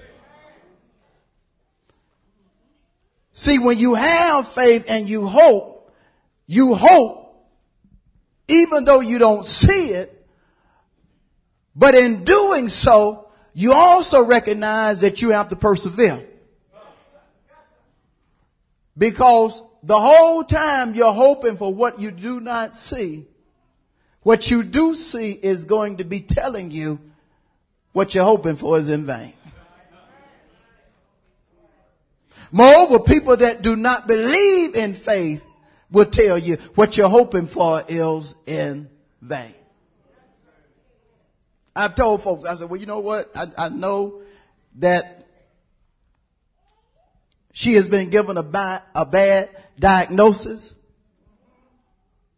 See, 3.34 3.60
when 3.60 3.78
you 3.78 3.94
have 3.94 4.48
faith 4.48 4.86
and 4.90 5.08
you 5.08 5.28
hope, 5.28 5.94
you 6.48 6.74
hope, 6.74 7.36
even 8.48 8.84
though 8.86 9.00
you 9.00 9.20
don't 9.20 9.46
see 9.46 9.90
it, 9.90 10.28
but 11.76 11.94
in 11.94 12.24
doing 12.24 12.68
so, 12.68 13.30
you 13.54 13.74
also 13.74 14.24
recognize 14.24 15.02
that 15.02 15.22
you 15.22 15.30
have 15.30 15.50
to 15.50 15.56
persevere. 15.56 16.28
Because 18.98 19.64
the 19.82 20.00
whole 20.00 20.44
time 20.44 20.94
you're 20.94 21.14
hoping 21.14 21.58
for 21.58 21.74
what 21.74 22.00
you 22.00 22.12
do 22.12 22.40
not 22.40 22.76
see, 22.76 23.26
what 24.22 24.50
you 24.50 24.64
do 24.64 24.96
see 24.96 25.32
is 25.32 25.66
going 25.66 25.98
to 25.98 26.04
be 26.04 26.22
telling 26.22 26.72
you 26.72 27.00
what 27.92 28.16
you're 28.16 28.24
hoping 28.24 28.56
for 28.56 28.78
is 28.78 28.90
in 28.90 29.06
vain. 29.06 29.34
Moreover, 32.52 33.00
people 33.00 33.36
that 33.36 33.64
do 33.64 33.76
not 33.76 34.08
believe 34.08 34.76
in 34.76 34.94
faith 34.94 35.46
will 35.92 36.06
tell 36.06 36.38
you 36.38 36.58
what 36.76 36.98
you're 36.98 37.10
hoping 37.10 37.48
for 37.48 37.84
is 37.88 38.36
in 38.46 38.90
vain. 39.22 39.56
I've 41.76 41.96
told 41.96 42.22
folks, 42.22 42.46
I 42.46 42.54
said, 42.56 42.70
well, 42.70 42.80
you 42.80 42.86
know 42.86 43.00
what? 43.00 43.30
I, 43.36 43.48
I 43.58 43.70
know 43.70 44.22
that 44.76 45.23
she 47.54 47.76
has 47.76 47.88
been 47.88 48.10
given 48.10 48.36
a, 48.36 48.44
bad, 48.44 48.82
a 48.96 49.06
bad 49.06 49.48
diagnosis, 49.80 50.74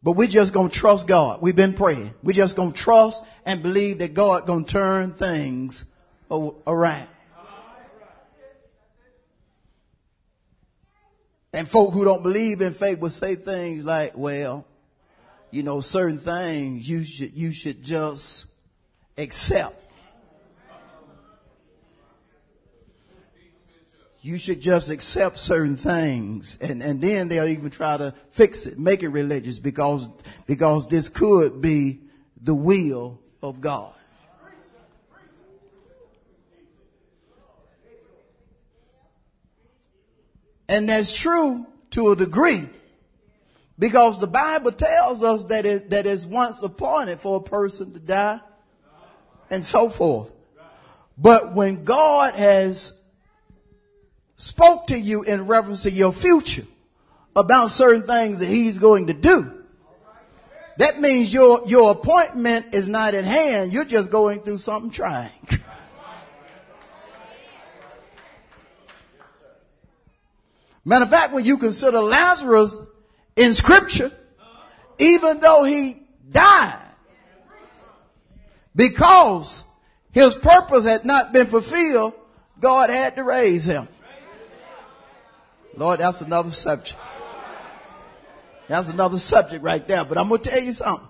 but 0.04 0.12
we're 0.12 0.28
just 0.28 0.54
going 0.54 0.70
to 0.70 0.78
trust 0.78 1.08
God. 1.08 1.42
We've 1.42 1.56
been 1.56 1.74
praying. 1.74 2.14
We're 2.22 2.34
just 2.34 2.56
going 2.56 2.74
to 2.74 2.78
trust 2.78 3.24
and 3.46 3.64
believe 3.64 4.00
that 4.00 4.14
God 4.14 4.46
going 4.46 4.66
to 4.66 4.72
turn 4.72 5.14
things 5.14 5.86
around. 6.30 7.08
And 11.54 11.66
folk 11.66 11.94
who 11.94 12.04
don't 12.04 12.22
believe 12.22 12.60
in 12.60 12.74
faith 12.74 13.00
will 13.00 13.10
say 13.10 13.36
things 13.36 13.86
like, 13.86 14.18
well, 14.18 14.68
you 15.50 15.64
know, 15.64 15.80
certain 15.80 16.20
things 16.20 16.90
you 16.90 17.06
should, 17.06 17.32
you 17.32 17.54
should 17.54 17.82
just 17.82 18.48
accept. 19.18 19.85
You 24.26 24.40
should 24.40 24.60
just 24.60 24.90
accept 24.90 25.38
certain 25.38 25.78
things 25.78 26.58
and, 26.60 26.82
and 26.82 27.00
then 27.00 27.28
they'll 27.28 27.48
even 27.48 27.70
try 27.70 27.96
to 27.96 28.12
fix 28.32 28.66
it, 28.66 28.80
make 28.80 29.04
it 29.04 29.10
religious 29.10 29.60
because, 29.60 30.10
because 30.48 30.88
this 30.88 31.10
could 31.10 31.62
be 31.62 32.00
the 32.42 32.56
will 32.56 33.20
of 33.44 33.62
God. 33.62 33.94
And 40.68 40.90
that's 40.90 41.16
true 41.16 41.68
to 41.92 42.10
a 42.10 42.16
degree. 42.16 42.68
Because 43.78 44.20
the 44.20 44.26
Bible 44.26 44.72
tells 44.72 45.22
us 45.22 45.44
that 45.44 45.68
it, 45.68 45.92
that 45.92 46.08
it's 46.08 46.26
once 46.26 46.64
appointed 46.64 47.20
for 47.20 47.38
a 47.38 47.44
person 47.44 47.94
to 47.94 48.00
die 48.00 48.40
and 49.52 49.64
so 49.64 49.88
forth. 49.88 50.32
But 51.16 51.54
when 51.54 51.84
God 51.84 52.34
has 52.34 53.00
spoke 54.36 54.88
to 54.88 55.00
you 55.00 55.24
in 55.24 55.48
reference 55.48 55.84
to 55.84 55.92
your 55.92 56.12
future 56.14 56.66
about 57.36 57.72
certain 57.72 58.04
things 58.04 58.40
that 58.40 58.50
he's 58.50 58.80
going 58.80 59.08
to 59.08 59.14
do, 59.14 59.64
that 60.78 61.00
means 61.00 61.34
your, 61.34 61.62
your 61.66 61.92
appointment 61.92 62.74
is 62.74 62.88
not 62.88 63.14
at 63.14 63.24
hand. 63.24 63.72
You're 63.72 63.86
just 63.86 64.12
going 64.12 64.42
through 64.42 64.58
something 64.58 64.92
trying. 64.92 65.32
Matter 70.84 71.06
of 71.06 71.10
fact, 71.10 71.34
when 71.34 71.46
you 71.46 71.58
consider 71.58 72.00
Lazarus 72.00 72.80
in 73.36 73.54
scripture, 73.54 74.12
even 75.00 75.40
though 75.40 75.64
he 75.64 76.04
died, 76.30 76.80
because 78.76 79.64
his 80.12 80.36
purpose 80.36 80.86
had 80.86 81.04
not 81.04 81.34
been 81.34 81.48
fulfilled, 81.48 82.14
God 82.60 82.90
had 82.90 83.16
to 83.16 83.24
raise 83.24 83.66
him. 83.66 83.88
Lord, 85.78 86.00
that's 86.00 86.22
another 86.22 86.52
subject. 86.52 86.98
That's 88.68 88.90
another 88.90 89.20
subject 89.20 89.64
right 89.64 89.86
there. 89.88 90.04
But 90.06 90.18
I'm 90.18 90.30
going 90.30 90.42
to 90.42 90.50
tell 90.50 90.62
you 90.62 90.74
something. 90.74 91.08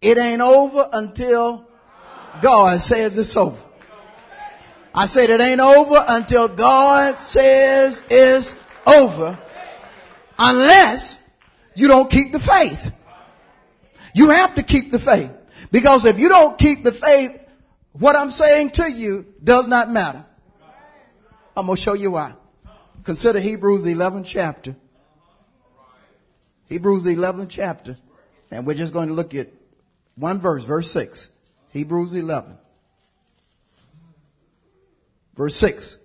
It 0.00 0.18
ain't 0.18 0.40
over 0.40 0.88
until 0.92 1.66
God 2.40 2.80
says 2.80 3.18
it's 3.18 3.36
over. 3.36 3.60
I 4.94 5.06
said 5.06 5.28
it 5.30 5.40
ain't 5.40 5.60
over 5.60 6.04
until 6.08 6.48
God 6.48 7.20
says 7.20 8.04
it's 8.08 8.54
over. 8.86 9.38
Unless 10.38 11.18
you 11.74 11.88
don't 11.88 12.10
keep 12.10 12.32
the 12.32 12.38
faith. 12.38 12.92
You 14.14 14.30
have 14.30 14.54
to 14.54 14.62
keep 14.62 14.92
the 14.92 14.98
faith. 14.98 15.30
Because 15.70 16.04
if 16.04 16.18
you 16.18 16.28
don't 16.28 16.58
keep 16.58 16.84
the 16.84 16.92
faith, 16.92 17.38
what 17.92 18.16
I'm 18.16 18.30
saying 18.30 18.70
to 18.70 18.90
you 18.90 19.26
does 19.42 19.68
not 19.68 19.90
matter. 19.90 20.24
I'm 21.56 21.66
going 21.66 21.76
to 21.76 21.82
show 21.82 21.94
you 21.94 22.12
why. 22.12 22.34
Consider 23.06 23.38
Hebrews 23.38 23.86
11 23.86 24.24
chapter. 24.24 24.74
Hebrews 26.68 27.06
11 27.06 27.46
chapter. 27.46 27.96
And 28.50 28.66
we're 28.66 28.74
just 28.74 28.92
going 28.92 29.06
to 29.06 29.14
look 29.14 29.32
at 29.32 29.46
one 30.16 30.40
verse, 30.40 30.64
verse 30.64 30.90
6. 30.90 31.30
Hebrews 31.70 32.14
11. 32.14 32.58
Verse 35.36 35.54
6. 35.54 35.98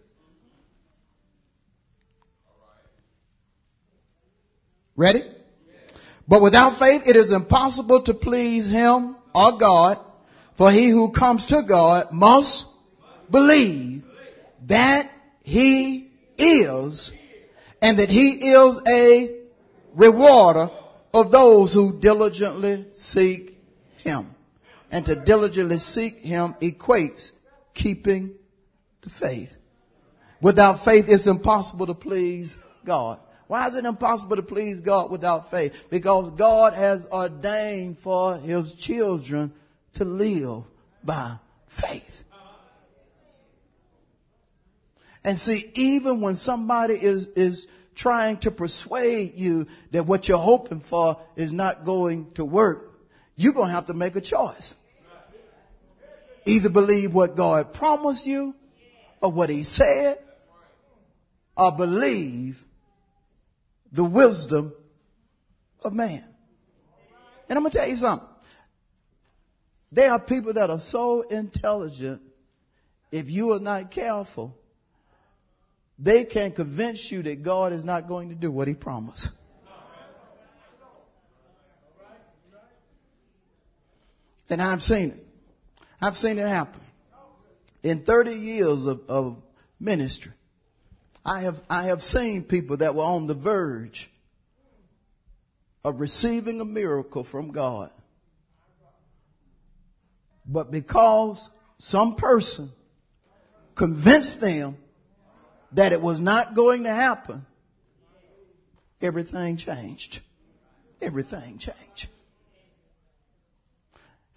Ready? 4.95 5.23
But 6.27 6.43
without 6.43 6.77
faith, 6.77 7.07
it 7.07 7.15
is 7.15 7.33
impossible 7.33 8.03
to 8.03 8.13
please 8.13 8.69
him 8.69 9.15
or 9.33 9.57
God. 9.57 9.97
For 10.53 10.71
he 10.71 10.89
who 10.89 11.11
comes 11.11 11.47
to 11.47 11.63
God 11.63 12.11
must 12.11 12.67
believe 13.31 14.03
that 14.67 15.09
he 15.41 16.10
is 16.41 17.13
and 17.81 17.97
that 17.99 18.09
he 18.09 18.51
is 18.51 18.81
a 18.87 19.39
rewarder 19.93 20.69
of 21.13 21.31
those 21.31 21.73
who 21.73 21.99
diligently 21.99 22.85
seek 22.93 23.57
him. 23.97 24.35
And 24.91 25.05
to 25.05 25.15
diligently 25.15 25.77
seek 25.77 26.19
him 26.19 26.55
equates 26.61 27.31
keeping 27.73 28.35
the 29.01 29.09
faith. 29.09 29.57
Without 30.41 30.83
faith, 30.83 31.05
it's 31.07 31.27
impossible 31.27 31.85
to 31.87 31.93
please 31.93 32.57
God. 32.83 33.19
Why 33.47 33.67
is 33.67 33.75
it 33.75 33.85
impossible 33.85 34.37
to 34.37 34.43
please 34.43 34.79
God 34.81 35.11
without 35.11 35.51
faith? 35.51 35.89
Because 35.89 36.29
God 36.31 36.73
has 36.73 37.07
ordained 37.07 37.99
for 37.99 38.37
his 38.37 38.73
children 38.73 39.53
to 39.93 40.05
live 40.05 40.63
by 41.03 41.35
faith. 41.67 42.20
And 45.23 45.37
see, 45.37 45.71
even 45.75 46.21
when 46.21 46.35
somebody 46.35 46.95
is, 46.95 47.27
is 47.35 47.67
trying 47.95 48.37
to 48.37 48.51
persuade 48.51 49.33
you 49.35 49.67
that 49.91 50.05
what 50.05 50.27
you're 50.27 50.37
hoping 50.37 50.79
for 50.79 51.19
is 51.35 51.51
not 51.51 51.85
going 51.85 52.31
to 52.33 52.45
work, 52.45 52.91
you're 53.35 53.53
going 53.53 53.67
to 53.67 53.73
have 53.73 53.87
to 53.87 53.93
make 53.93 54.15
a 54.15 54.21
choice. 54.21 54.73
Either 56.45 56.69
believe 56.69 57.13
what 57.13 57.35
God 57.35 57.73
promised 57.73 58.25
you 58.25 58.55
or 59.21 59.31
what 59.31 59.49
he 59.49 59.61
said 59.63 60.17
or 61.55 61.71
believe 61.71 62.65
the 63.91 64.03
wisdom 64.03 64.73
of 65.83 65.93
man. 65.93 66.23
And 67.47 67.57
I'm 67.57 67.63
going 67.63 67.71
to 67.71 67.77
tell 67.77 67.87
you 67.87 67.95
something. 67.95 68.27
There 69.91 70.09
are 70.09 70.19
people 70.19 70.53
that 70.53 70.69
are 70.69 70.79
so 70.79 71.21
intelligent, 71.21 72.21
if 73.11 73.29
you 73.29 73.51
are 73.51 73.59
not 73.59 73.91
careful, 73.91 74.57
they 76.01 76.25
can 76.25 76.51
convince 76.51 77.11
you 77.11 77.21
that 77.23 77.43
God 77.43 77.71
is 77.71 77.85
not 77.85 78.07
going 78.07 78.29
to 78.29 78.35
do 78.35 78.51
what 78.51 78.67
he 78.67 78.73
promised. 78.73 79.29
And 84.49 84.61
I've 84.61 84.83
seen 84.83 85.11
it. 85.11 85.27
I've 86.01 86.17
seen 86.17 86.37
it 86.37 86.47
happen 86.47 86.81
in 87.83 88.03
30 88.03 88.33
years 88.33 88.85
of, 88.85 89.01
of 89.09 89.41
ministry, 89.79 90.33
I 91.25 91.41
have, 91.41 91.61
I 91.69 91.83
have 91.83 92.03
seen 92.03 92.43
people 92.43 92.77
that 92.77 92.95
were 92.95 93.03
on 93.03 93.27
the 93.27 93.33
verge 93.33 94.09
of 95.83 95.99
receiving 95.99 96.61
a 96.61 96.65
miracle 96.65 97.23
from 97.23 97.51
God. 97.51 97.91
But 100.45 100.71
because 100.71 101.49
some 101.77 102.15
person 102.15 102.71
convinced 103.75 104.41
them 104.41 104.77
that 105.73 105.93
it 105.93 106.01
was 106.01 106.19
not 106.19 106.53
going 106.53 106.83
to 106.83 106.93
happen, 106.93 107.45
everything 109.01 109.57
changed. 109.57 110.19
Everything 111.01 111.57
changed. 111.57 112.07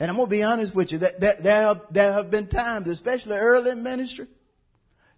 And 0.01 0.11
I'm 0.11 0.17
going 0.17 0.27
to 0.27 0.31
be 0.31 0.43
honest 0.43 0.75
with 0.75 0.93
you, 0.93 0.99
that, 0.99 1.21
that, 1.21 1.43
there, 1.43 1.63
have, 1.63 1.83
there 1.91 2.13
have 2.13 2.31
been 2.31 2.47
times, 2.47 2.89
especially 2.89 3.37
early 3.37 3.71
in 3.71 3.83
ministry, 3.83 4.27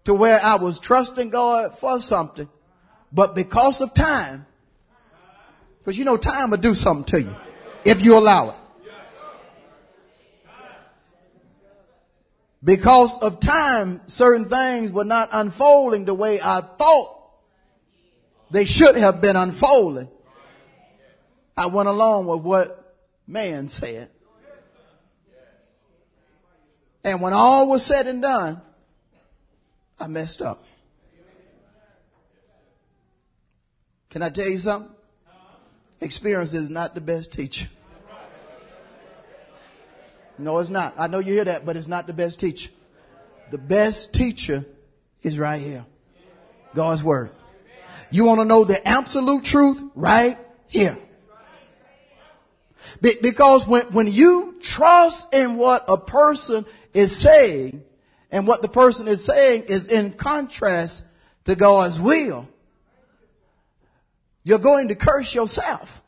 to 0.04 0.14
where 0.14 0.40
I 0.42 0.56
was 0.56 0.78
trusting 0.80 1.30
God 1.30 1.78
for 1.78 2.00
something, 2.00 2.48
but 3.12 3.34
because 3.34 3.80
of 3.80 3.94
time, 3.94 4.46
Because 5.86 5.98
you 5.98 6.04
know 6.04 6.16
time 6.16 6.50
will 6.50 6.58
do 6.58 6.74
something 6.74 7.04
to 7.04 7.22
you 7.22 7.36
if 7.84 8.04
you 8.04 8.18
allow 8.18 8.50
it. 8.50 8.56
Because 12.66 13.18
of 13.18 13.38
time, 13.38 14.00
certain 14.08 14.44
things 14.44 14.90
were 14.90 15.04
not 15.04 15.28
unfolding 15.30 16.04
the 16.04 16.14
way 16.14 16.40
I 16.42 16.62
thought 16.62 17.30
they 18.50 18.64
should 18.64 18.96
have 18.96 19.20
been 19.20 19.36
unfolding. 19.36 20.08
I 21.56 21.66
went 21.66 21.88
along 21.88 22.26
with 22.26 22.40
what 22.40 22.96
man 23.24 23.68
said. 23.68 24.10
And 27.04 27.22
when 27.22 27.32
all 27.32 27.68
was 27.68 27.86
said 27.86 28.08
and 28.08 28.20
done, 28.20 28.60
I 30.00 30.08
messed 30.08 30.42
up. 30.42 30.64
Can 34.10 34.22
I 34.22 34.30
tell 34.30 34.48
you 34.48 34.58
something? 34.58 34.92
Experience 36.00 36.52
is 36.52 36.68
not 36.68 36.96
the 36.96 37.00
best 37.00 37.32
teacher. 37.32 37.68
No, 40.38 40.58
it's 40.58 40.70
not. 40.70 40.94
I 40.98 41.06
know 41.06 41.18
you 41.18 41.32
hear 41.32 41.44
that, 41.44 41.64
but 41.64 41.76
it's 41.76 41.86
not 41.86 42.06
the 42.06 42.12
best 42.12 42.40
teacher. 42.40 42.70
The 43.50 43.58
best 43.58 44.12
teacher 44.12 44.64
is 45.22 45.38
right 45.38 45.60
here. 45.60 45.84
God's 46.74 47.02
word. 47.02 47.30
You 48.10 48.24
want 48.24 48.40
to 48.40 48.44
know 48.44 48.64
the 48.64 48.86
absolute 48.86 49.44
truth? 49.44 49.80
Right 49.94 50.38
here. 50.68 50.98
Be- 53.00 53.16
because 53.20 53.66
when, 53.66 53.82
when 53.86 54.06
you 54.06 54.56
trust 54.60 55.32
in 55.34 55.56
what 55.56 55.84
a 55.88 55.96
person 55.96 56.64
is 56.92 57.16
saying, 57.16 57.82
and 58.30 58.46
what 58.46 58.62
the 58.62 58.68
person 58.68 59.08
is 59.08 59.24
saying 59.24 59.64
is 59.68 59.88
in 59.88 60.12
contrast 60.12 61.04
to 61.44 61.54
God's 61.54 61.98
will, 61.98 62.48
you're 64.42 64.58
going 64.58 64.88
to 64.88 64.94
curse 64.94 65.34
yourself. 65.34 66.02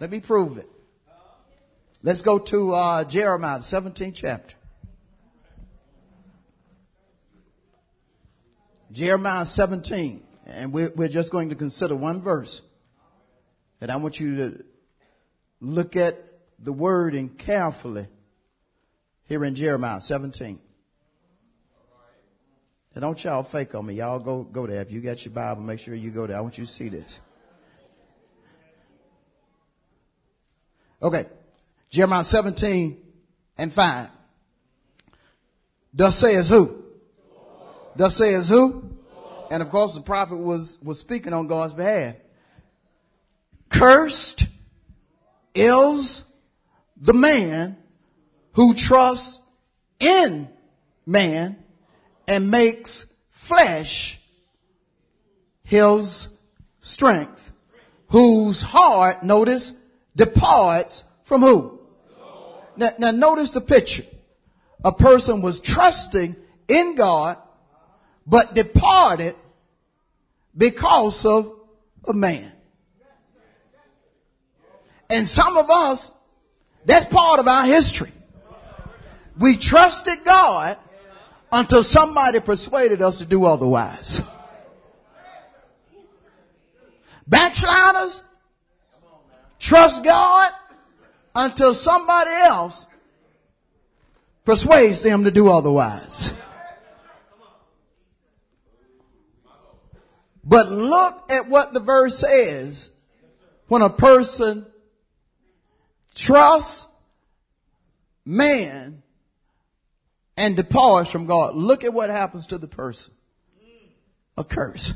Let 0.00 0.10
me 0.10 0.20
prove 0.20 0.58
it. 0.58 0.68
Let's 2.00 2.22
go 2.22 2.38
to 2.38 2.74
uh, 2.74 3.04
Jeremiah, 3.04 3.58
17th 3.58 4.14
chapter. 4.14 4.54
Jeremiah 8.92 9.44
17, 9.44 10.22
and 10.46 10.72
we're, 10.72 10.90
we're 10.94 11.08
just 11.08 11.32
going 11.32 11.50
to 11.50 11.56
consider 11.56 11.96
one 11.96 12.20
verse. 12.20 12.62
And 13.80 13.90
I 13.90 13.96
want 13.96 14.20
you 14.20 14.36
to 14.36 14.64
look 15.60 15.96
at 15.96 16.14
the 16.60 16.72
wording 16.72 17.30
carefully 17.30 18.06
here 19.24 19.44
in 19.44 19.56
Jeremiah 19.56 20.00
17. 20.00 20.58
Now 22.94 23.00
don't 23.00 23.22
y'all 23.22 23.42
fake 23.42 23.74
on 23.74 23.86
me. 23.86 23.94
Y'all 23.94 24.20
go, 24.20 24.44
go 24.44 24.66
there. 24.66 24.80
If 24.80 24.90
you 24.90 25.00
got 25.00 25.24
your 25.24 25.34
Bible, 25.34 25.62
make 25.62 25.80
sure 25.80 25.94
you 25.94 26.10
go 26.10 26.26
there. 26.26 26.36
I 26.36 26.40
want 26.40 26.58
you 26.58 26.64
to 26.64 26.70
see 26.70 26.88
this. 26.88 27.20
Okay. 31.02 31.26
Jeremiah 31.90 32.24
17 32.24 32.98
and 33.56 33.72
5. 33.72 34.08
Thus 35.94 36.18
says 36.18 36.48
who? 36.48 36.84
Thus 37.96 38.16
says 38.16 38.48
who? 38.48 38.90
And 39.50 39.62
of 39.62 39.70
course 39.70 39.94
the 39.94 40.00
prophet 40.00 40.38
was, 40.38 40.78
was 40.82 41.00
speaking 41.00 41.32
on 41.32 41.46
God's 41.46 41.74
behalf. 41.74 42.16
Cursed 43.70 44.46
is 45.54 46.22
the 46.96 47.14
man 47.14 47.76
who 48.52 48.74
trusts 48.74 49.42
in 49.98 50.48
man 51.06 51.56
and 52.26 52.50
makes 52.50 53.06
flesh 53.30 54.20
his 55.64 56.28
strength, 56.80 57.52
whose 58.08 58.62
heart, 58.62 59.22
notice, 59.22 59.72
departs 60.14 61.04
from 61.24 61.42
who? 61.42 61.77
Now, 62.78 62.90
now 62.98 63.10
notice 63.10 63.50
the 63.50 63.60
picture. 63.60 64.04
A 64.84 64.92
person 64.92 65.42
was 65.42 65.60
trusting 65.60 66.36
in 66.68 66.94
God, 66.94 67.36
but 68.26 68.54
departed 68.54 69.34
because 70.56 71.24
of 71.24 71.52
a 72.06 72.12
man. 72.12 72.52
And 75.10 75.26
some 75.26 75.56
of 75.56 75.68
us, 75.70 76.12
that's 76.84 77.06
part 77.06 77.40
of 77.40 77.48
our 77.48 77.64
history. 77.64 78.12
We 79.38 79.56
trusted 79.56 80.24
God 80.24 80.76
until 81.50 81.82
somebody 81.82 82.40
persuaded 82.40 83.02
us 83.02 83.18
to 83.18 83.24
do 83.24 83.44
otherwise. 83.44 84.20
Backsliders, 87.26 88.24
trust 89.58 90.04
God 90.04 90.52
until 91.34 91.74
somebody 91.74 92.30
else 92.30 92.86
persuades 94.44 95.02
them 95.02 95.24
to 95.24 95.30
do 95.30 95.48
otherwise. 95.48 96.32
But 100.44 100.70
look 100.70 101.30
at 101.30 101.48
what 101.48 101.74
the 101.74 101.80
verse 101.80 102.18
says 102.18 102.90
when 103.66 103.82
a 103.82 103.90
person 103.90 104.66
trusts 106.14 106.86
man 108.24 109.02
and 110.36 110.56
departs 110.56 111.10
from 111.10 111.26
God. 111.26 111.54
Look 111.54 111.84
at 111.84 111.92
what 111.92 112.10
happens 112.10 112.46
to 112.46 112.58
the 112.58 112.68
person. 112.68 113.12
A 114.36 114.44
curse. 114.44 114.94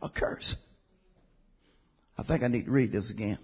A 0.00 0.08
curse. 0.08 0.56
I 2.16 2.22
think 2.22 2.42
I 2.42 2.48
need 2.48 2.66
to 2.66 2.70
read 2.70 2.92
this 2.92 3.10
again. 3.10 3.38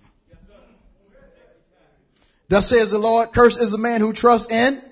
Thus 2.53 2.69
says 2.69 2.91
the 2.91 2.99
Lord, 2.99 3.33
cursed 3.33 3.59
is 3.63 3.71
the 3.71 3.79
man 3.79 4.03
who 4.03 4.13
trusts 4.13 4.53
in 4.53 4.83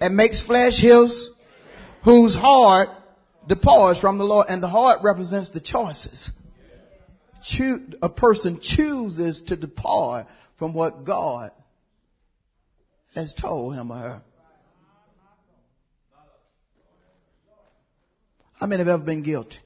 and 0.00 0.14
makes 0.14 0.40
flesh 0.40 0.78
his, 0.78 1.30
whose 2.02 2.34
heart 2.34 2.88
departs 3.48 3.98
from 3.98 4.16
the 4.16 4.24
Lord. 4.24 4.46
And 4.48 4.62
the 4.62 4.68
heart 4.68 5.00
represents 5.02 5.50
the 5.50 5.58
choices. 5.58 6.30
a 8.00 8.08
person 8.08 8.60
chooses 8.60 9.42
to 9.42 9.56
depart 9.56 10.28
from 10.54 10.72
what 10.72 11.02
God 11.02 11.50
has 13.16 13.34
told 13.34 13.74
him 13.74 13.90
or 13.90 13.98
her. 13.98 14.22
How 18.60 18.68
many 18.68 18.78
have 18.78 18.88
ever 18.88 19.02
been 19.02 19.22
guilty? 19.22 19.58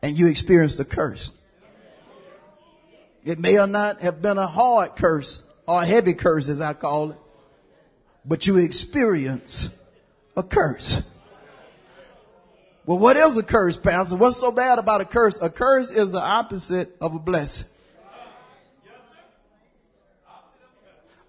And 0.00 0.18
you 0.18 0.28
experienced 0.28 0.78
the 0.78 0.86
curse. 0.86 1.35
It 3.26 3.40
may 3.40 3.58
or 3.58 3.66
not 3.66 4.02
have 4.02 4.22
been 4.22 4.38
a 4.38 4.46
hard 4.46 4.94
curse 4.94 5.42
or 5.66 5.82
a 5.82 5.84
heavy 5.84 6.14
curse 6.14 6.48
as 6.48 6.60
I 6.60 6.74
call 6.74 7.10
it, 7.10 7.16
but 8.24 8.46
you 8.46 8.56
experience 8.56 9.68
a 10.36 10.44
curse. 10.44 11.10
Well, 12.86 13.00
what 13.00 13.16
is 13.16 13.36
a 13.36 13.42
curse, 13.42 13.76
Pastor? 13.76 14.14
What's 14.14 14.36
so 14.36 14.52
bad 14.52 14.78
about 14.78 15.00
a 15.00 15.04
curse? 15.04 15.40
A 15.42 15.50
curse 15.50 15.90
is 15.90 16.12
the 16.12 16.22
opposite 16.22 16.96
of 17.00 17.16
a 17.16 17.18
blessing. 17.18 17.66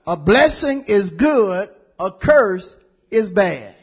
A 0.06 0.16
blessing 0.16 0.84
is 0.88 1.10
good, 1.10 1.68
a 2.00 2.12
curse 2.12 2.78
is 3.10 3.28
bad. 3.28 3.74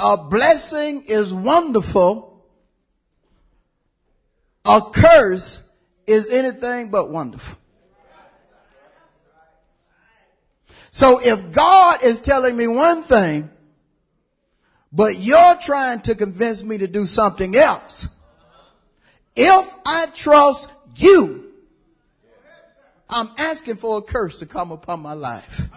A 0.00 0.16
blessing 0.16 1.04
is 1.06 1.32
wonderful, 1.32 2.35
a 4.66 4.80
curse 4.92 5.68
is 6.06 6.28
anything 6.28 6.90
but 6.90 7.10
wonderful. 7.10 7.58
So 10.90 11.20
if 11.22 11.52
God 11.52 12.02
is 12.02 12.20
telling 12.20 12.56
me 12.56 12.66
one 12.66 13.02
thing, 13.02 13.50
but 14.92 15.18
you're 15.18 15.56
trying 15.56 16.00
to 16.02 16.14
convince 16.14 16.62
me 16.62 16.78
to 16.78 16.86
do 16.86 17.04
something 17.04 17.54
else, 17.54 18.08
if 19.34 19.74
I 19.84 20.06
trust 20.14 20.70
you, 20.94 21.52
I'm 23.08 23.30
asking 23.36 23.76
for 23.76 23.98
a 23.98 24.02
curse 24.02 24.38
to 24.38 24.46
come 24.46 24.72
upon 24.72 25.00
my 25.00 25.12
life. 25.12 25.68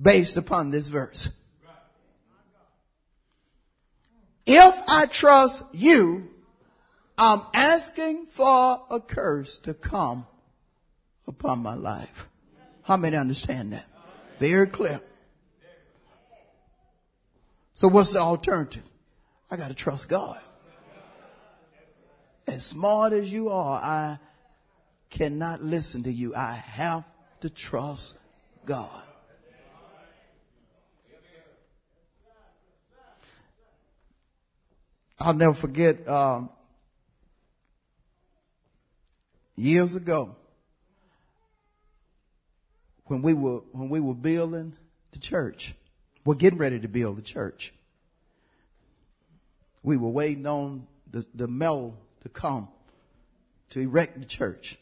Based 0.00 0.36
upon 0.36 0.70
this 0.70 0.88
verse. 0.88 1.30
If 4.46 4.80
I 4.88 5.06
trust 5.06 5.64
you, 5.72 6.30
I'm 7.18 7.42
asking 7.52 8.26
for 8.26 8.80
a 8.90 9.00
curse 9.00 9.58
to 9.60 9.74
come 9.74 10.26
upon 11.26 11.62
my 11.62 11.74
life. 11.74 12.28
How 12.82 12.96
many 12.96 13.16
understand 13.16 13.72
that? 13.72 13.86
Very 14.38 14.68
clear. 14.68 15.00
So 17.74 17.88
what's 17.88 18.12
the 18.12 18.20
alternative? 18.20 18.84
I 19.50 19.56
got 19.56 19.68
to 19.68 19.74
trust 19.74 20.08
God. 20.08 20.38
As 22.46 22.64
smart 22.64 23.12
as 23.12 23.32
you 23.32 23.48
are, 23.48 23.80
I 23.82 24.18
cannot 25.10 25.62
listen 25.62 26.04
to 26.04 26.12
you. 26.12 26.34
I 26.34 26.52
have 26.52 27.04
to 27.40 27.50
trust 27.50 28.16
God. 28.64 29.02
I'll 35.18 35.34
never 35.34 35.54
forget 35.54 36.06
um, 36.08 36.50
years 39.56 39.96
ago 39.96 40.36
when 43.06 43.22
we 43.22 43.32
were 43.34 43.60
when 43.72 43.88
we 43.88 44.00
were 44.00 44.14
building 44.14 44.74
the 45.12 45.18
church. 45.18 45.74
We're 46.24 46.34
getting 46.34 46.58
ready 46.58 46.80
to 46.80 46.88
build 46.88 47.16
the 47.16 47.22
church. 47.22 47.72
We 49.82 49.96
were 49.96 50.10
waiting 50.10 50.46
on 50.46 50.86
the, 51.10 51.24
the 51.34 51.46
metal 51.46 51.96
to 52.22 52.28
come 52.28 52.68
to 53.70 53.80
erect 53.80 54.18
the 54.18 54.26
church. 54.26 54.76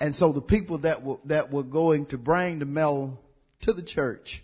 And 0.00 0.14
so 0.14 0.32
the 0.32 0.42
people 0.42 0.78
that 0.78 1.02
were, 1.02 1.18
that 1.24 1.52
were 1.52 1.62
going 1.62 2.06
to 2.06 2.18
bring 2.18 2.58
the 2.58 2.66
metal 2.66 3.20
to 3.60 3.72
the 3.72 3.82
church, 3.82 4.42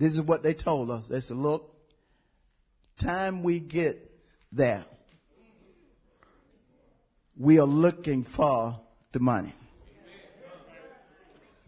this 0.00 0.14
is 0.14 0.22
what 0.22 0.42
they 0.42 0.54
told 0.54 0.90
us. 0.90 1.08
They 1.08 1.20
said, 1.20 1.36
look, 1.36 1.76
time 2.96 3.42
we 3.42 3.60
get 3.60 4.10
there, 4.50 4.82
we 7.38 7.60
are 7.60 7.66
looking 7.66 8.24
for 8.24 8.80
the 9.12 9.20
money. 9.20 9.52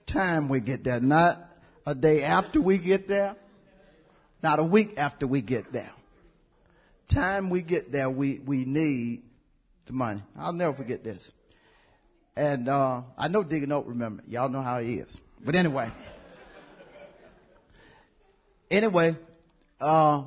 Time 0.07 0.49
we 0.49 0.61
get 0.61 0.83
there, 0.83 0.99
not 0.99 1.39
a 1.87 1.95
day 1.95 2.23
after 2.23 2.59
we 2.59 2.79
get 2.79 3.07
there, 3.07 3.37
not 4.43 4.59
a 4.59 4.65
week 4.65 4.95
after 4.97 5.27
we 5.27 5.43
get 5.43 5.71
there. 5.71 5.93
Time 7.09 7.51
we 7.51 7.61
get 7.61 7.93
there, 7.93 8.09
we, 8.09 8.39
we 8.39 8.65
need 8.65 9.25
the 9.85 9.93
money. 9.93 10.23
I'll 10.39 10.55
never 10.55 10.73
forget 10.73 11.05
this. 11.05 11.31
And 12.35 12.67
uh, 12.71 13.03
I 13.19 13.29
know 13.29 13.45
Deacon 13.45 13.69
don't 13.69 13.89
remember. 13.89 14.23
Y'all 14.27 14.49
know 14.49 14.63
how 14.63 14.79
he 14.79 14.95
is. 14.95 15.21
But 15.45 15.55
anyway. 15.55 15.91
Anyway, 18.73 19.17
uh, 19.81 20.23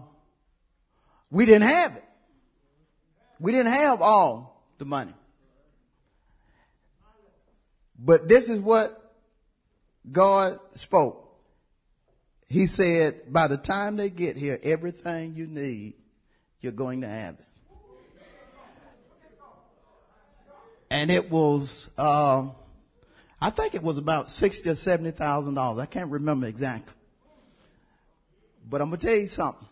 we 1.29 1.45
didn't 1.45 1.67
have 1.67 1.95
it. 1.95 2.03
We 3.39 3.51
didn't 3.51 3.73
have 3.73 4.01
all 4.01 4.63
the 4.77 4.85
money. 4.85 5.13
But 7.99 8.27
this 8.27 8.49
is 8.49 8.61
what 8.61 8.89
God 10.09 10.59
spoke. 10.73 11.21
He 12.47 12.67
said, 12.67 13.21
by 13.27 13.47
the 13.47 13.57
time 13.57 13.97
they 13.97 14.09
get 14.09 14.37
here, 14.37 14.59
everything 14.63 15.35
you 15.35 15.47
need, 15.47 15.95
you're 16.61 16.71
going 16.71 17.01
to 17.01 17.07
have 17.07 17.35
it. 17.35 17.45
And 20.91 21.09
it 21.09 21.31
was, 21.31 21.89
um, 21.97 22.53
I 23.41 23.49
think 23.49 23.73
it 23.73 23.81
was 23.81 23.97
about 23.97 24.29
sixty 24.29 24.69
or 24.69 24.75
seventy 24.75 25.11
thousand 25.11 25.55
dollars. 25.55 25.81
I 25.81 25.87
can't 25.87 26.11
remember 26.11 26.47
exactly. 26.47 26.93
But 28.67 28.81
I'm 28.81 28.89
gonna 28.89 28.97
tell 28.97 29.15
you 29.15 29.27
something. 29.27 29.67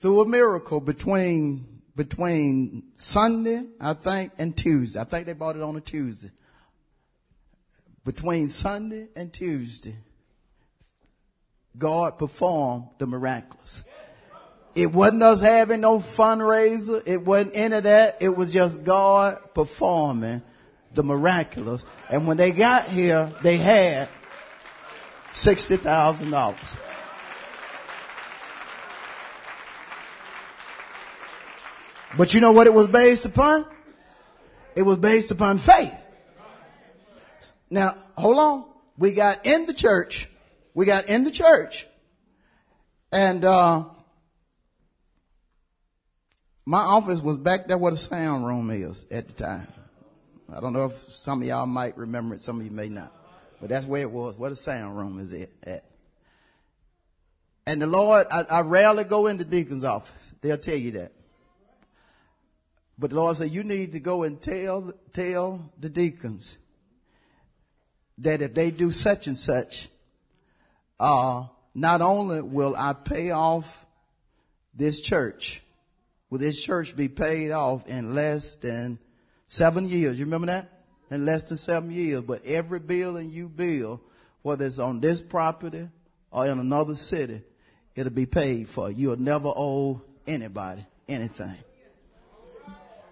Through 0.00 0.20
a 0.20 0.26
miracle 0.28 0.80
between 0.80 1.82
between 1.96 2.84
Sunday, 2.94 3.64
I 3.80 3.92
think, 3.94 4.32
and 4.38 4.56
Tuesday. 4.56 5.00
I 5.00 5.04
think 5.04 5.26
they 5.26 5.32
bought 5.32 5.56
it 5.56 5.62
on 5.62 5.76
a 5.76 5.80
Tuesday 5.80 6.30
between 8.08 8.48
Sunday 8.48 9.06
and 9.14 9.30
Tuesday, 9.30 9.94
God 11.76 12.16
performed 12.16 12.86
the 12.96 13.06
miraculous. 13.06 13.84
It 14.74 14.90
wasn't 14.90 15.22
us 15.24 15.42
having 15.42 15.82
no 15.82 15.98
fundraiser. 15.98 17.02
It 17.06 17.22
wasn't 17.22 17.54
any 17.54 17.76
of 17.76 17.82
that. 17.82 18.16
It 18.20 18.30
was 18.30 18.50
just 18.50 18.82
God 18.82 19.36
performing 19.54 20.40
the 20.94 21.02
miraculous. 21.02 21.84
And 22.08 22.26
when 22.26 22.38
they 22.38 22.50
got 22.50 22.86
here, 22.86 23.30
they 23.42 23.58
had 23.58 24.08
$60,000. 25.32 26.76
But 32.16 32.34
you 32.34 32.40
know 32.40 32.52
what 32.52 32.66
it 32.66 32.72
was 32.74 32.88
based 32.88 33.26
upon? 33.26 33.66
It 34.74 34.82
was 34.82 34.96
based 34.96 35.30
upon 35.30 35.58
faith. 35.58 36.06
Now, 37.70 37.92
hold 38.16 38.38
on. 38.38 38.64
We 38.96 39.12
got 39.12 39.44
in 39.46 39.66
the 39.66 39.74
church. 39.74 40.28
We 40.74 40.86
got 40.86 41.08
in 41.08 41.24
the 41.24 41.30
church. 41.30 41.86
And, 43.12 43.44
uh, 43.44 43.84
my 46.68 46.80
office 46.80 47.22
was 47.22 47.38
back 47.38 47.66
there 47.66 47.78
where 47.78 47.92
the 47.92 47.96
sound 47.96 48.44
room 48.44 48.70
is 48.70 49.06
at 49.10 49.26
the 49.28 49.32
time. 49.32 49.68
I 50.52 50.60
don't 50.60 50.74
know 50.74 50.84
if 50.84 51.10
some 51.10 51.40
of 51.40 51.48
y'all 51.48 51.66
might 51.66 51.96
remember 51.96 52.34
it, 52.34 52.42
some 52.42 52.60
of 52.60 52.66
you 52.66 52.70
may 52.70 52.88
not. 52.88 53.12
But 53.58 53.70
that's 53.70 53.86
where 53.86 54.02
it 54.02 54.10
was, 54.10 54.36
where 54.36 54.50
the 54.50 54.56
sound 54.56 54.96
room 54.98 55.18
is 55.18 55.34
at. 55.34 55.84
And 57.66 57.80
the 57.80 57.86
Lord, 57.86 58.26
I, 58.30 58.42
I 58.50 58.60
rarely 58.60 59.04
go 59.04 59.26
into 59.26 59.44
deacon's 59.44 59.82
office. 59.82 60.34
They'll 60.42 60.58
tell 60.58 60.76
you 60.76 60.90
that. 60.92 61.12
But 62.98 63.10
the 63.10 63.16
Lord 63.16 63.36
said, 63.36 63.50
you 63.50 63.62
need 63.62 63.92
to 63.92 64.00
go 64.00 64.24
and 64.24 64.42
tell, 64.42 64.92
tell 65.12 65.70
the 65.78 65.88
deacons 65.88 66.58
that 68.18 68.42
if 68.42 68.54
they 68.54 68.72
do 68.72 68.90
such 68.90 69.28
and 69.28 69.38
such, 69.38 69.88
uh, 70.98 71.44
not 71.74 72.00
only 72.00 72.42
will 72.42 72.74
I 72.76 72.92
pay 72.92 73.30
off 73.30 73.86
this 74.74 75.00
church, 75.00 75.62
will 76.28 76.40
this 76.40 76.60
church 76.60 76.96
be 76.96 77.08
paid 77.08 77.52
off 77.52 77.86
in 77.86 78.16
less 78.16 78.56
than 78.56 78.98
seven 79.46 79.88
years? 79.88 80.18
You 80.18 80.24
remember 80.24 80.48
that? 80.48 80.68
In 81.10 81.24
less 81.24 81.48
than 81.48 81.56
seven 81.56 81.92
years. 81.92 82.22
But 82.22 82.44
every 82.44 82.80
building 82.80 83.30
you 83.30 83.48
build, 83.48 84.00
whether 84.42 84.64
it's 84.64 84.80
on 84.80 85.00
this 85.00 85.22
property 85.22 85.88
or 86.32 86.46
in 86.48 86.58
another 86.58 86.96
city, 86.96 87.42
it'll 87.94 88.12
be 88.12 88.26
paid 88.26 88.68
for. 88.68 88.90
You'll 88.90 89.16
never 89.16 89.48
owe 89.48 90.02
anybody 90.26 90.84
anything. 91.08 91.56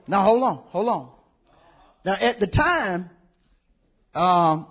Now 0.08 0.22
hold 0.22 0.42
on, 0.42 0.56
hold 0.68 0.88
on. 0.88 1.10
Now 2.04 2.16
at 2.20 2.40
the 2.40 2.46
time, 2.46 3.10
um, 4.14 4.66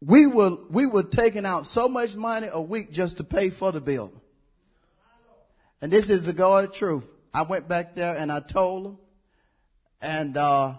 we 0.00 0.26
were, 0.26 0.56
we 0.70 0.86
were 0.86 1.02
taking 1.02 1.44
out 1.44 1.66
so 1.66 1.88
much 1.88 2.16
money 2.16 2.48
a 2.50 2.60
week 2.60 2.92
just 2.92 3.18
to 3.18 3.24
pay 3.24 3.50
for 3.50 3.70
the 3.72 3.80
bill. 3.80 4.12
And 5.82 5.92
this 5.92 6.10
is 6.10 6.24
the 6.24 6.32
God 6.32 6.72
truth. 6.72 7.06
I 7.32 7.42
went 7.42 7.68
back 7.68 7.94
there 7.94 8.16
and 8.16 8.32
I 8.32 8.40
told 8.40 8.84
them 8.84 8.98
and, 10.00 10.36
uh, 10.36 10.74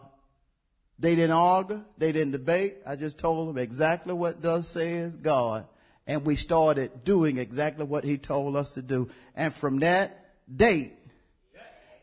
they 1.02 1.16
didn't 1.16 1.32
argue. 1.32 1.84
They 1.98 2.12
didn't 2.12 2.34
debate. 2.34 2.76
I 2.86 2.96
just 2.96 3.18
told 3.18 3.50
them 3.50 3.58
exactly 3.58 4.14
what 4.14 4.42
does 4.44 4.68
says 4.68 5.16
God. 5.16 5.66
And 6.06 6.24
we 6.24 6.36
started 6.36 7.04
doing 7.04 7.40
exactly 7.40 7.86
what 7.86 8.04
he 8.04 8.20
told 8.20 8.56
us 8.56 8.76
to 8.76 8.84
do. 8.84 9.10
And 9.36 9.52
from 9.52 9.80
that 9.80 10.12
date, 10.56 10.94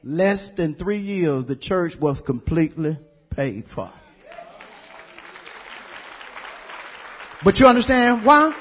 less 0.02 0.50
than 0.50 0.74
three 0.74 0.98
years, 0.98 1.46
the 1.46 1.56
church 1.56 1.96
was 1.96 2.20
completely 2.20 2.96
paid 3.30 3.68
for. 3.68 3.90
But 7.44 7.60
you 7.60 7.66
understand 7.66 8.24
why? 8.24 8.54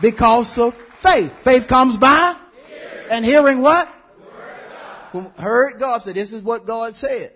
Because 0.00 0.56
of 0.58 0.74
faith. 0.98 1.32
Faith 1.42 1.66
comes 1.66 1.96
by 1.96 2.36
and 3.10 3.24
hearing 3.24 3.60
what? 3.60 3.88
God. 5.12 5.32
Heard 5.38 5.80
God 5.80 6.02
say, 6.02 6.12
this 6.12 6.32
is 6.32 6.42
what 6.42 6.66
God 6.66 6.94
said. 6.94 7.32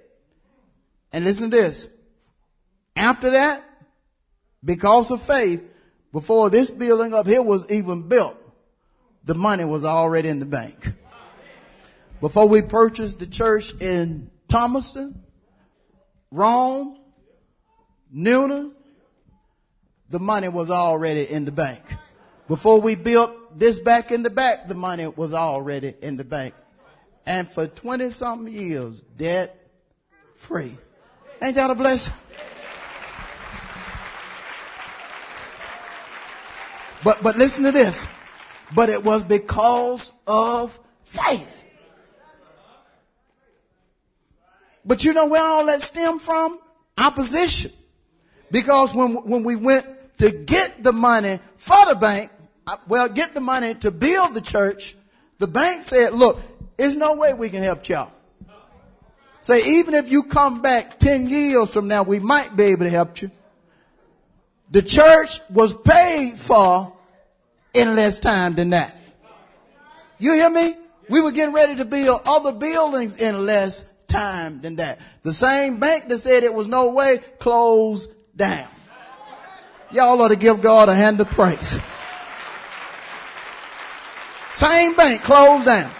And 1.12 1.24
listen 1.24 1.50
to 1.50 1.56
this. 1.56 1.88
After 2.94 3.30
that, 3.30 3.64
because 4.64 5.10
of 5.10 5.22
faith, 5.22 5.64
before 6.12 6.50
this 6.50 6.70
building 6.70 7.14
up 7.14 7.26
here 7.26 7.42
was 7.42 7.68
even 7.70 8.08
built, 8.08 8.36
the 9.24 9.34
money 9.34 9.64
was 9.64 9.84
already 9.84 10.28
in 10.28 10.40
the 10.40 10.46
bank. 10.46 10.92
Before 12.22 12.46
we 12.48 12.62
purchased 12.62 13.18
the 13.18 13.26
church 13.26 13.74
in 13.80 14.30
Thomaston, 14.46 15.24
Rome, 16.30 16.96
Newnan, 18.14 18.74
the 20.08 20.20
money 20.20 20.48
was 20.48 20.70
already 20.70 21.28
in 21.28 21.44
the 21.44 21.50
bank. 21.50 21.82
Before 22.46 22.80
we 22.80 22.94
built 22.94 23.58
this 23.58 23.80
back 23.80 24.12
in 24.12 24.22
the 24.22 24.30
back, 24.30 24.68
the 24.68 24.76
money 24.76 25.08
was 25.08 25.32
already 25.32 25.94
in 26.00 26.16
the 26.16 26.22
bank. 26.22 26.54
And 27.26 27.48
for 27.48 27.66
20 27.66 28.12
something 28.12 28.54
years, 28.54 29.00
debt 29.00 29.58
free. 30.36 30.76
Ain't 31.42 31.56
that 31.56 31.70
a 31.70 31.74
blessing? 31.74 32.14
But, 37.02 37.20
but 37.20 37.36
listen 37.36 37.64
to 37.64 37.72
this. 37.72 38.06
But 38.76 38.90
it 38.90 39.02
was 39.02 39.24
because 39.24 40.12
of 40.24 40.78
faith. 41.02 41.62
But 44.84 45.04
you 45.04 45.12
know 45.12 45.26
where 45.26 45.42
all 45.42 45.66
that 45.66 45.80
stemmed 45.80 46.22
from? 46.22 46.58
Opposition. 46.98 47.72
Because 48.50 48.94
when, 48.94 49.14
when 49.14 49.44
we 49.44 49.56
went 49.56 49.86
to 50.18 50.30
get 50.30 50.82
the 50.82 50.92
money 50.92 51.38
for 51.56 51.86
the 51.86 51.96
bank, 51.96 52.30
uh, 52.66 52.76
well, 52.86 53.08
get 53.08 53.34
the 53.34 53.40
money 53.40 53.74
to 53.74 53.90
build 53.90 54.34
the 54.34 54.40
church, 54.40 54.94
the 55.38 55.46
bank 55.46 55.82
said, 55.82 56.12
look, 56.12 56.40
there's 56.76 56.96
no 56.96 57.14
way 57.14 57.34
we 57.34 57.48
can 57.48 57.62
help 57.62 57.88
y'all. 57.88 58.12
Say, 59.40 59.78
even 59.78 59.94
if 59.94 60.10
you 60.10 60.24
come 60.24 60.62
back 60.62 60.98
10 61.00 61.28
years 61.28 61.72
from 61.72 61.88
now, 61.88 62.04
we 62.04 62.20
might 62.20 62.56
be 62.56 62.64
able 62.64 62.84
to 62.84 62.90
help 62.90 63.20
you. 63.22 63.30
The 64.70 64.82
church 64.82 65.40
was 65.50 65.74
paid 65.74 66.38
for 66.38 66.92
in 67.74 67.96
less 67.96 68.18
time 68.18 68.54
than 68.54 68.70
that. 68.70 68.96
You 70.18 70.34
hear 70.34 70.50
me? 70.50 70.74
We 71.08 71.20
were 71.20 71.32
getting 71.32 71.54
ready 71.54 71.74
to 71.76 71.84
build 71.84 72.20
other 72.24 72.52
buildings 72.52 73.16
in 73.16 73.44
less 73.44 73.84
time 74.12 74.60
than 74.60 74.76
that. 74.76 75.00
The 75.22 75.32
same 75.32 75.80
bank 75.80 76.08
that 76.08 76.18
said 76.18 76.44
it 76.44 76.54
was 76.54 76.68
no 76.68 76.92
way 76.92 77.18
closed 77.38 78.10
down. 78.36 78.68
Y'all 79.90 80.20
ought 80.20 80.28
to 80.28 80.36
give 80.36 80.62
God 80.62 80.88
a 80.88 80.94
hand 80.94 81.20
of 81.20 81.28
praise. 81.28 81.78
Same 84.52 84.94
bank 84.94 85.22
closed 85.22 85.66
down. 85.66 85.90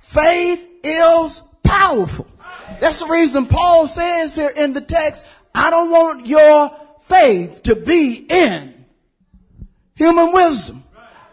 Faith 0.00 0.68
is 0.82 1.42
powerful. 1.62 2.26
That's 2.80 3.00
the 3.00 3.06
reason 3.06 3.46
Paul 3.46 3.86
says 3.86 4.34
here 4.34 4.50
in 4.56 4.72
the 4.72 4.80
text, 4.80 5.24
I 5.54 5.70
don't 5.70 5.90
want 5.90 6.26
your 6.26 6.70
faith 7.00 7.62
to 7.64 7.76
be 7.76 8.26
in 8.28 8.84
human 9.94 10.32
wisdom. 10.32 10.84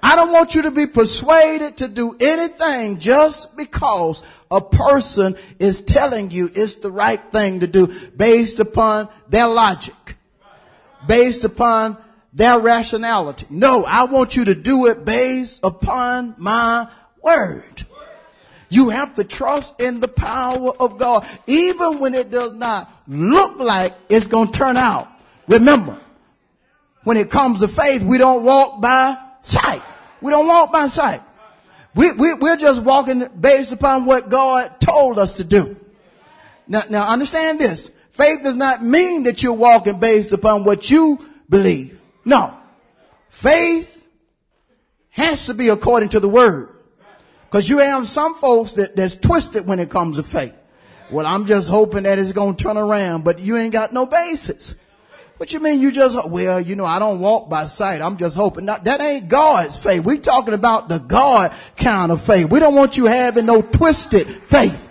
I 0.08 0.16
don't 0.16 0.32
want 0.32 0.55
you 0.55 0.62
to 0.62 0.72
be 0.72 0.88
persuaded 0.88 1.76
to 1.80 1.89
do 1.89 2.16
anything 2.18 2.97
just 2.97 3.58
because 3.58 4.24
a 4.49 4.62
person 4.62 5.36
is 5.60 5.82
telling 5.82 6.32
you 6.32 6.49
it's 6.55 6.76
the 6.76 6.89
right 6.89 7.20
thing 7.34 7.60
to 7.60 7.68
do 7.68 7.88
based 8.12 8.62
upon 8.62 9.10
their 9.28 9.47
logic, 9.47 10.16
based 11.05 11.43
upon 11.43 11.97
their 12.32 12.58
rationality. 12.58 13.47
No, 13.49 13.84
I 13.84 14.05
want 14.05 14.38
you 14.38 14.45
to 14.45 14.55
do 14.55 14.86
it 14.86 15.03
based 15.03 15.60
upon 15.62 16.36
my 16.38 16.88
word. 17.22 17.86
You 18.70 18.88
have 18.88 19.16
to 19.16 19.26
trust 19.26 19.82
in 19.82 19.99
the 19.99 20.08
power 20.08 20.72
of 20.80 20.97
God, 20.97 21.28
even 21.47 21.99
when 21.99 22.16
it 22.16 22.32
does 22.32 22.53
not 22.53 22.89
look 23.10 23.60
like 23.60 23.93
it's 24.08 24.28
going 24.28 24.53
to 24.53 24.58
turn 24.58 24.78
out. 24.78 25.12
Remember, 25.49 25.99
when 27.03 27.18
it 27.18 27.30
comes 27.30 27.60
to 27.60 27.68
faith, 27.68 28.03
we 28.03 28.18
don't 28.18 28.45
walk 28.45 28.80
by 28.80 29.18
sight. 29.41 29.84
We 30.22 30.32
don't 30.32 30.47
walk 30.47 30.72
by 30.72 30.88
sight. 30.88 31.22
We, 31.95 32.11
we, 32.13 32.34
we're 32.36 32.57
just 32.57 32.84
walking 32.84 33.28
based 33.39 33.72
upon 33.72 34.05
what 34.05 34.30
God 34.30 34.80
told 34.80 35.18
us 35.18 35.36
to 35.36 35.43
do. 35.43 35.76
Now, 36.68 36.84
now 36.89 37.09
understand 37.09 37.59
this. 37.59 37.89
Faith 38.11 38.43
does 38.43 38.55
not 38.55 38.84
mean 38.84 39.24
that 39.24 39.43
you're 39.43 39.53
walking 39.53 39.99
based 39.99 40.32
upon 40.32 40.63
what 40.63 40.89
you 40.89 41.20
believe. 41.49 41.99
No. 42.26 42.57
Faith 43.30 44.07
has 45.09 45.45
to 45.47 45.53
be 45.53 45.70
according 45.70 46.09
to 46.09 46.20
the 46.20 46.30
word. 46.30 46.70
Cause 47.49 47.70
you 47.70 47.78
have 47.78 48.07
some 48.07 48.36
folks 48.36 48.74
that, 48.74 48.95
that's 48.95 49.15
twisted 49.15 49.65
when 49.65 49.80
it 49.80 49.89
comes 49.89 50.18
to 50.18 50.24
faith. 50.24 50.53
Well, 51.09 51.26
I'm 51.26 51.45
just 51.45 51.70
hoping 51.70 52.03
that 52.03 52.20
it's 52.20 52.34
going 52.34 52.55
to 52.55 52.63
turn 52.63 52.78
around, 52.78 53.24
but 53.24 53.39
you 53.39 53.55
ain't 53.55 53.72
got 53.72 53.93
no 53.93 54.05
basis. 54.05 54.76
What 55.38 55.54
you 55.54 55.60
mean 55.60 55.80
you 55.80 55.92
just, 55.92 56.30
well, 56.30 56.60
you 56.60 56.76
know, 56.76 56.86
I 56.86 56.98
don't 56.98 57.20
walk 57.20 57.50
by 57.50 57.68
sight. 57.68 58.02
I'm 58.02 58.18
just 58.18 58.36
hoping. 58.36 58.66
Not, 58.66 58.86
that 58.86 59.02
ain't 59.02 59.30
God's 59.30 59.76
faith. 59.76 60.04
We 60.04 60.18
talking 60.18 60.56
about 60.56 60.90
the 60.90 60.98
God 60.98 61.54
kind 61.78 62.12
of 62.12 62.22
faith. 62.22 62.50
We 62.50 62.60
don't 62.60 62.74
want 62.74 62.98
you 62.98 63.06
having 63.06 63.46
no 63.46 63.62
twisted 63.62 64.28
faith. 64.28 64.90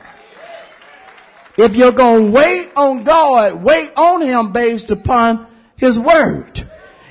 If 1.58 1.74
you're 1.74 1.92
going 1.92 2.26
to 2.26 2.30
wait 2.30 2.70
on 2.76 3.02
God, 3.02 3.62
wait 3.62 3.90
on 3.96 4.22
Him 4.22 4.52
based 4.52 4.90
upon 4.90 5.46
His 5.76 5.98
word. 5.98 6.62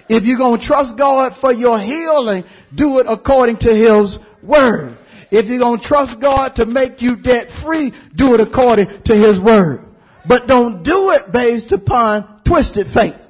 If 0.08 0.26
you're 0.26 0.38
going 0.38 0.60
to 0.60 0.66
trust 0.66 0.98
God 0.98 1.36
for 1.36 1.52
your 1.52 1.80
healing, 1.80 2.46
do 2.74 3.00
it 3.00 3.08
according 3.10 3.58
to 3.58 3.74
His 3.74 4.20
word. 4.42 4.98
If 5.32 5.50
you're 5.50 5.60
going 5.60 5.80
to 5.80 5.86
trust 5.86 6.20
God 6.20 6.56
to 6.58 6.66
make 6.66 7.02
you 7.02 7.18
debt 7.18 7.50
free, 7.50 7.92
do 8.16 8.36
it 8.36 8.40
according 8.40 8.88
to 9.04 9.16
his 9.16 9.40
word. 9.40 9.86
But 10.26 10.48
don't 10.48 10.84
do 10.84 11.12
it 11.12 11.32
based 11.32 11.74
upon 11.74 12.42
twisted 12.44 12.88
faith. 12.88 13.25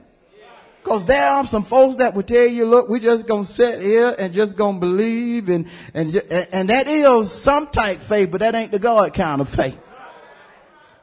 Cause 0.86 1.04
there 1.04 1.32
are 1.32 1.48
some 1.48 1.64
folks 1.64 1.96
that 1.96 2.14
will 2.14 2.22
tell 2.22 2.46
you, 2.46 2.68
look, 2.68 2.90
we 2.90 3.00
just 3.00 3.26
gonna 3.26 3.44
sit 3.44 3.82
here 3.82 4.14
and 4.20 4.32
just 4.32 4.56
gonna 4.56 4.80
believe 4.80 5.50
and, 5.50 5.68
and, 5.96 6.16
and 6.52 6.70
that 6.70 6.86
is 6.88 7.32
some 7.32 7.66
type 7.66 8.02
faith, 8.02 8.30
but 8.30 8.42
that 8.42 8.54
ain't 8.54 8.72
the 8.72 8.78
God 8.78 9.12
kind 9.12 9.42
of 9.42 9.50
faith. 9.50 9.80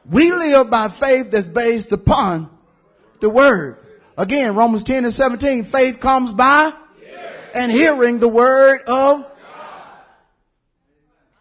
We 0.09 0.31
live 0.31 0.69
by 0.69 0.87
faith 0.87 1.31
that's 1.31 1.49
based 1.49 1.91
upon 1.91 2.49
the 3.19 3.29
word. 3.29 3.77
Again, 4.17 4.55
Romans 4.55 4.85
10 4.85 5.03
and 5.03 5.13
17, 5.13 5.65
faith 5.65 5.99
comes 5.99 6.31
by 6.31 6.71
and 7.53 7.69
hearing 7.69 8.19
the 8.19 8.29
word 8.29 8.79
of 8.87 8.87
God. 8.87 9.25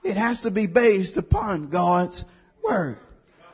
it 0.03 0.17
has 0.17 0.41
to 0.43 0.51
be 0.51 0.67
based 0.67 1.17
upon 1.17 1.69
God's 1.69 2.25
word. 2.61 2.99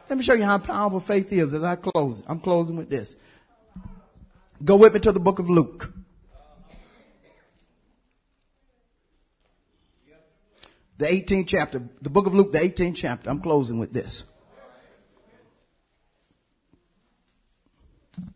Let 0.09 0.17
me 0.17 0.25
show 0.25 0.33
you 0.33 0.45
how 0.45 0.57
powerful 0.57 1.01
faith 1.01 1.31
is 1.31 1.53
as 1.53 1.63
I 1.63 1.77
close. 1.77 2.25
I'm 2.27 2.41
closing 2.41 2.79
with 2.79 2.89
this. 2.89 3.17
Go 4.65 4.77
with 4.77 4.95
me 4.95 5.01
to 5.01 5.13
the 5.13 5.21
book 5.21 5.39
of 5.39 5.49
Luke. 5.49 5.93
The 10.99 11.07
18th 11.07 11.47
chapter, 11.47 11.83
the 12.03 12.11
book 12.11 12.27
of 12.27 12.35
Luke, 12.35 12.53
the 12.53 12.59
18th 12.59 12.97
chapter. 12.97 13.31
I'm 13.31 13.41
closing 13.41 13.79
with 13.79 13.93
this. 13.93 14.25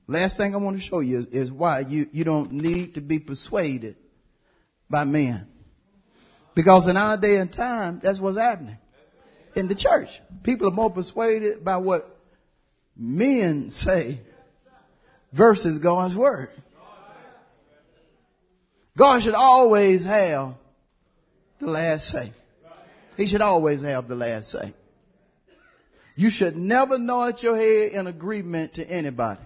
Last 0.07 0.37
thing 0.37 0.55
I 0.55 0.59
want 0.59 0.77
to 0.77 0.83
show 0.83 1.01
you 1.01 1.19
is, 1.19 1.27
is 1.27 1.53
why 1.53 1.81
you, 1.81 2.07
you 2.13 2.23
don't 2.23 2.53
need 2.53 2.95
to 2.95 3.01
be 3.01 3.19
persuaded 3.19 3.97
by 4.89 5.03
men. 5.03 5.49
Because 6.55 6.87
in 6.87 6.97
our 6.97 7.17
day 7.17 7.37
and 7.37 7.53
time, 7.53 8.01
that's 8.01 8.21
what's 8.21 8.37
happening 8.37 8.79
in 9.57 9.67
the 9.67 9.75
church. 9.75 10.21
People 10.45 10.69
are 10.69 10.73
more 10.73 10.91
persuaded 10.91 11.65
by 11.65 11.79
what 11.79 12.03
men 12.97 13.71
say 13.71 14.21
versus 15.33 15.79
God's 15.79 16.15
word. 16.15 16.51
God 18.97 19.23
should 19.23 19.35
always 19.35 20.05
have 20.05 20.55
the 21.59 21.67
last 21.67 22.09
say. 22.09 22.33
He 23.17 23.27
should 23.27 23.41
always 23.41 23.83
have 23.83 24.09
the 24.09 24.15
last 24.15 24.51
say. 24.51 24.75
You 26.15 26.31
should 26.31 26.57
never 26.57 26.99
nod 26.99 27.43
your 27.43 27.57
head 27.57 27.93
in 27.93 28.07
agreement 28.07 28.75
to 28.75 28.89
anybody. 28.91 29.41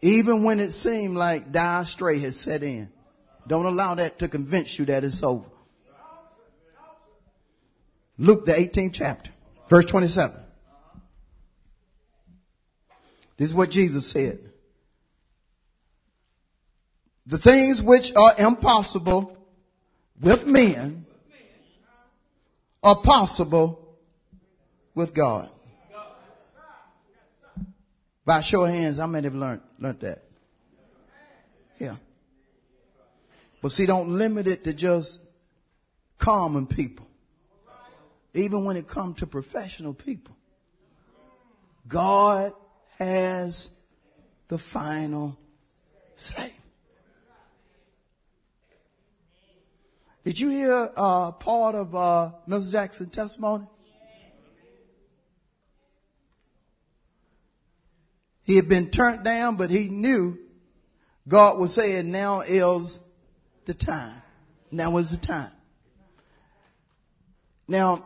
Even 0.00 0.42
when 0.42 0.58
it 0.58 0.72
seemed 0.72 1.16
like 1.16 1.52
dire 1.52 1.84
strait 1.84 2.22
has 2.22 2.40
set 2.40 2.62
in. 2.62 2.90
Don't 3.46 3.66
allow 3.66 3.94
that 3.94 4.18
to 4.20 4.28
convince 4.28 4.78
you 4.78 4.84
that 4.86 5.04
it's 5.04 5.22
over. 5.22 5.48
Luke, 8.18 8.46
the 8.46 8.52
18th 8.52 8.92
chapter, 8.94 9.30
verse 9.68 9.84
27. 9.86 10.34
This 13.42 13.50
is 13.50 13.56
what 13.56 13.70
Jesus 13.70 14.06
said. 14.06 14.38
The 17.26 17.38
things 17.38 17.82
which 17.82 18.14
are 18.14 18.34
impossible 18.38 19.36
with 20.20 20.46
men 20.46 21.06
are 22.84 22.94
possible 22.94 23.96
with 24.94 25.12
God. 25.12 25.50
By 28.24 28.38
show 28.42 28.62
of 28.62 28.70
hands, 28.70 28.98
how 28.98 29.08
many 29.08 29.26
have 29.26 29.34
learned, 29.34 29.62
learned 29.80 29.98
that? 30.02 30.22
Yeah. 31.80 31.96
But 33.60 33.72
see, 33.72 33.86
don't 33.86 34.10
limit 34.10 34.46
it 34.46 34.62
to 34.62 34.72
just 34.72 35.20
common 36.16 36.68
people. 36.68 37.08
Even 38.34 38.64
when 38.64 38.76
it 38.76 38.86
comes 38.86 39.18
to 39.18 39.26
professional 39.26 39.94
people. 39.94 40.36
God 41.88 42.52
has 43.04 43.70
the 44.48 44.58
final 44.58 45.38
say. 46.14 46.52
Did 50.24 50.38
you 50.38 50.50
hear 50.50 50.90
uh, 50.96 51.32
part 51.32 51.74
of 51.74 51.94
uh, 51.94 52.30
Mrs. 52.48 52.72
Jackson's 52.72 53.12
testimony? 53.12 53.66
He 58.44 58.56
had 58.56 58.68
been 58.68 58.90
turned 58.90 59.24
down, 59.24 59.56
but 59.56 59.70
he 59.70 59.88
knew 59.88 60.38
God 61.26 61.58
was 61.58 61.74
saying, 61.74 62.10
now 62.10 62.40
is 62.40 63.00
the 63.64 63.74
time. 63.74 64.20
Now 64.70 64.96
is 64.98 65.10
the 65.10 65.16
time. 65.16 65.52
Now, 67.68 68.04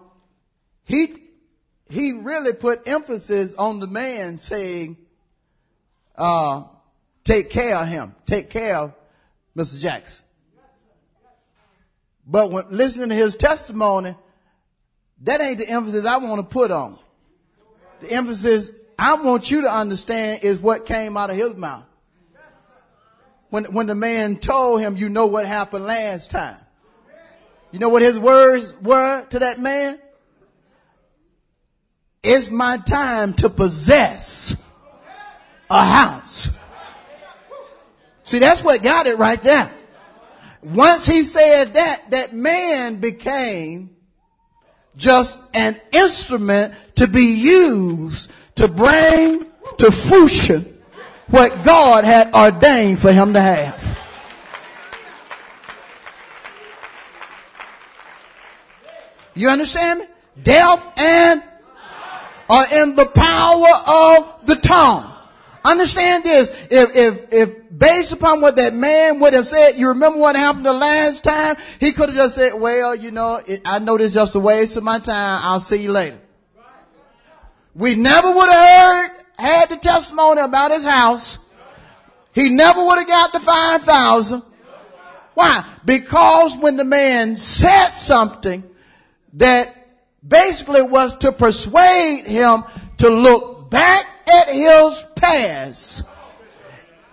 he, 0.85 1.15
he 1.89 2.13
really 2.23 2.53
put 2.53 2.87
emphasis 2.87 3.55
on 3.55 3.81
the 3.81 3.87
man 3.87 4.37
saying, 4.37 4.97
uh, 6.17 6.65
take 7.25 7.51
care 7.51 7.77
of 7.77 7.87
him. 7.87 8.15
Take 8.27 8.51
care 8.51 8.77
of 8.77 8.95
Mr. 9.57 9.81
Jackson. 9.81 10.25
But 12.27 12.51
when 12.51 12.65
listening 12.71 13.11
to 13.11 13.15
his 13.15 13.37
testimony, 13.37 14.17
that 15.23 15.41
ain't 15.41 15.59
the 15.59 15.69
emphasis 15.69 16.05
I 16.05 16.17
want 16.19 16.41
to 16.41 16.47
put 16.47 16.71
on. 16.71 16.99
The 18.01 18.11
emphasis 18.11 18.71
I 18.99 19.15
want 19.15 19.51
you 19.51 19.63
to 19.63 19.73
understand 19.73 20.43
is 20.43 20.59
what 20.59 20.87
came 20.87 21.17
out 21.17 21.31
of 21.31 21.37
his 21.37 21.55
mouth. 21.55 21.85
When, 23.51 23.65
when 23.67 23.87
the 23.87 23.95
man 23.95 24.37
told 24.37 24.81
him, 24.81 24.97
you 24.97 25.09
know 25.09 25.27
what 25.27 25.47
happened 25.47 25.87
last 25.87 26.33
time. 26.33 26.59
You 27.71 27.79
know 27.79 27.89
what 27.89 28.03
his 28.03 28.19
words 28.19 28.73
were 28.83 29.25
to 29.27 29.39
that 29.39 29.61
man? 29.61 30.01
It's 32.23 32.51
my 32.51 32.79
time 32.79 33.35
to 33.35 33.49
possess 33.49 34.57
a 35.71 35.85
house. 35.85 36.49
See, 38.25 38.39
that's 38.39 38.63
what 38.63 38.83
got 38.83 39.07
it 39.07 39.19
right 39.19 39.41
there. 39.43 39.73
Once 40.63 41.07
he 41.07 41.23
said 41.23 41.75
that, 41.75 42.11
that 42.11 42.33
man 42.33 42.97
became 42.97 43.91
just 44.97 45.39
an 45.55 45.81
instrument 45.93 46.75
to 46.97 47.07
be 47.07 47.37
used 47.37 48.31
to 48.57 48.67
bring 48.67 49.47
to 49.79 49.93
fruition 49.93 50.77
what 51.29 51.63
God 51.63 52.05
had 52.05 52.35
ordained 52.35 52.99
for 52.99 53.13
him 53.13 53.33
to 53.35 53.41
have. 53.41 53.97
You 59.35 59.51
understand 59.51 60.01
me? 60.01 60.07
Death 60.43 60.99
and 60.99 61.43
are 62.49 62.67
in 62.73 62.95
the 62.95 63.07
power 63.07 63.67
of 63.87 64.47
the 64.47 64.57
tongue. 64.57 65.13
Understand 65.65 66.23
this. 66.23 66.51
If, 66.71 66.97
if, 66.97 67.33
if 67.33 67.79
based 67.79 68.13
upon 68.13 68.41
what 68.41 68.57
that 68.57 68.73
man 68.73 69.19
would 69.21 69.35
have 69.35 69.47
said, 69.47 69.73
you 69.73 69.89
remember 69.89 70.19
what 70.19 70.37
happened 70.37 70.65
the 70.65 70.73
last 70.73 71.25
time? 71.25 71.57
He 71.81 71.93
could 71.93 72.09
have 72.09 72.17
just 72.17 72.37
said, 72.37 72.53
well, 72.55 72.95
you 72.95 73.11
know, 73.11 73.43
it, 73.45 73.63
I 73.65 73.81
know 73.81 73.99
this 73.99 74.09
is 74.09 74.15
just 74.15 74.35
a 74.37 74.41
waste 74.41 74.77
of 74.77 74.85
my 74.85 74.99
time. 74.99 75.41
I'll 75.43 75.61
see 75.61 75.83
you 75.83 75.91
later. 75.91 76.21
We 77.75 77.95
never 77.95 78.33
would 78.33 78.49
have 78.49 79.09
heard, 79.09 79.25
had 79.39 79.69
the 79.71 79.77
testimony 79.77 80.41
about 80.41 80.71
his 80.71 80.87
house. 80.87 81.39
He 82.33 82.49
never 82.49 82.85
would 82.85 82.99
have 82.99 83.09
got 83.09 83.33
the 83.33 83.41
5,000. 83.41 84.43
Why? 85.35 85.67
Because 85.85 86.57
when 86.57 86.77
the 86.77 86.85
man 86.85 87.37
said 87.37 87.91
something 87.91 88.65
that 89.35 89.86
basically 90.29 90.83
was 90.83 91.17
to 91.19 91.33
persuade 91.33 92.25
him 92.27 92.65
to 92.99 93.09
look 93.11 93.71
back 93.71 94.07
at 94.27 94.49
his 94.49 95.05
past 95.15 96.05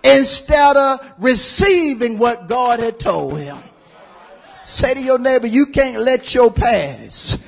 instead 0.02 0.76
of 0.76 1.00
receiving 1.18 2.18
what 2.18 2.48
God 2.48 2.80
had 2.80 2.98
told 2.98 3.38
him. 3.38 3.58
Say 4.64 4.94
to 4.94 5.00
your 5.00 5.18
neighbor, 5.18 5.46
you 5.46 5.66
can't 5.66 6.00
let 6.00 6.34
your 6.34 6.50
past 6.50 7.38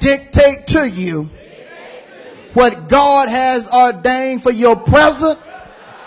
dictate 0.00 0.66
to 0.68 0.88
you 0.88 1.30
what 2.54 2.88
God 2.88 3.28
has 3.28 3.68
ordained 3.68 4.42
for 4.42 4.50
your 4.50 4.76
present 4.76 5.38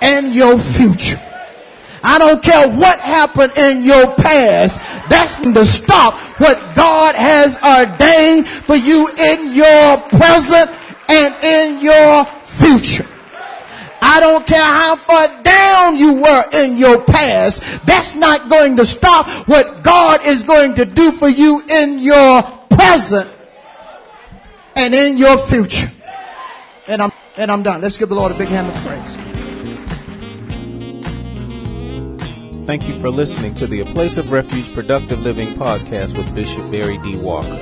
and 0.01 0.33
your 0.33 0.57
future. 0.57 1.21
I 2.03 2.17
don't 2.17 2.41
care 2.41 2.69
what 2.69 2.99
happened 2.99 3.53
in 3.57 3.83
your 3.83 4.15
past. 4.15 4.79
That's 5.09 5.37
going 5.37 5.55
to 5.55 5.65
stop 5.65 6.15
what 6.39 6.57
God 6.75 7.15
has 7.15 7.57
ordained 7.57 8.47
for 8.47 8.75
you 8.75 9.09
in 9.17 9.53
your 9.53 9.97
present 10.09 10.71
and 11.09 11.35
in 11.43 11.83
your 11.83 12.25
future. 12.43 13.05
I 14.01 14.19
don't 14.19 14.47
care 14.47 14.63
how 14.63 14.95
far 14.95 15.43
down 15.43 15.97
you 15.97 16.21
were 16.21 16.43
in 16.53 16.77
your 16.77 17.01
past. 17.03 17.61
That's 17.85 18.15
not 18.15 18.49
going 18.49 18.77
to 18.77 18.85
stop 18.85 19.27
what 19.47 19.83
God 19.83 20.25
is 20.25 20.43
going 20.43 20.75
to 20.75 20.85
do 20.85 21.11
for 21.11 21.27
you 21.27 21.61
in 21.69 21.99
your 21.99 22.41
present 22.69 23.29
and 24.75 24.95
in 24.95 25.17
your 25.17 25.37
future. 25.37 25.91
And 26.87 27.01
I'm, 27.01 27.11
and 27.35 27.51
I'm 27.51 27.63
done. 27.63 27.81
Let's 27.81 27.97
give 27.97 28.09
the 28.09 28.15
Lord 28.15 28.31
a 28.31 28.37
big 28.37 28.47
hand 28.47 28.67
of 28.67 28.75
praise. 28.85 29.28
Thank 32.69 32.85
you 32.87 32.93
for 33.01 33.09
listening 33.09 33.55
to 33.55 33.65
the 33.65 33.81
A 33.81 33.85
Place 33.85 34.17
of 34.17 34.31
Refuge 34.31 34.71
Productive 34.75 35.23
Living 35.23 35.47
podcast 35.55 36.15
with 36.15 36.35
Bishop 36.35 36.69
Barry 36.69 36.99
D. 36.99 37.19
Walker. 37.19 37.57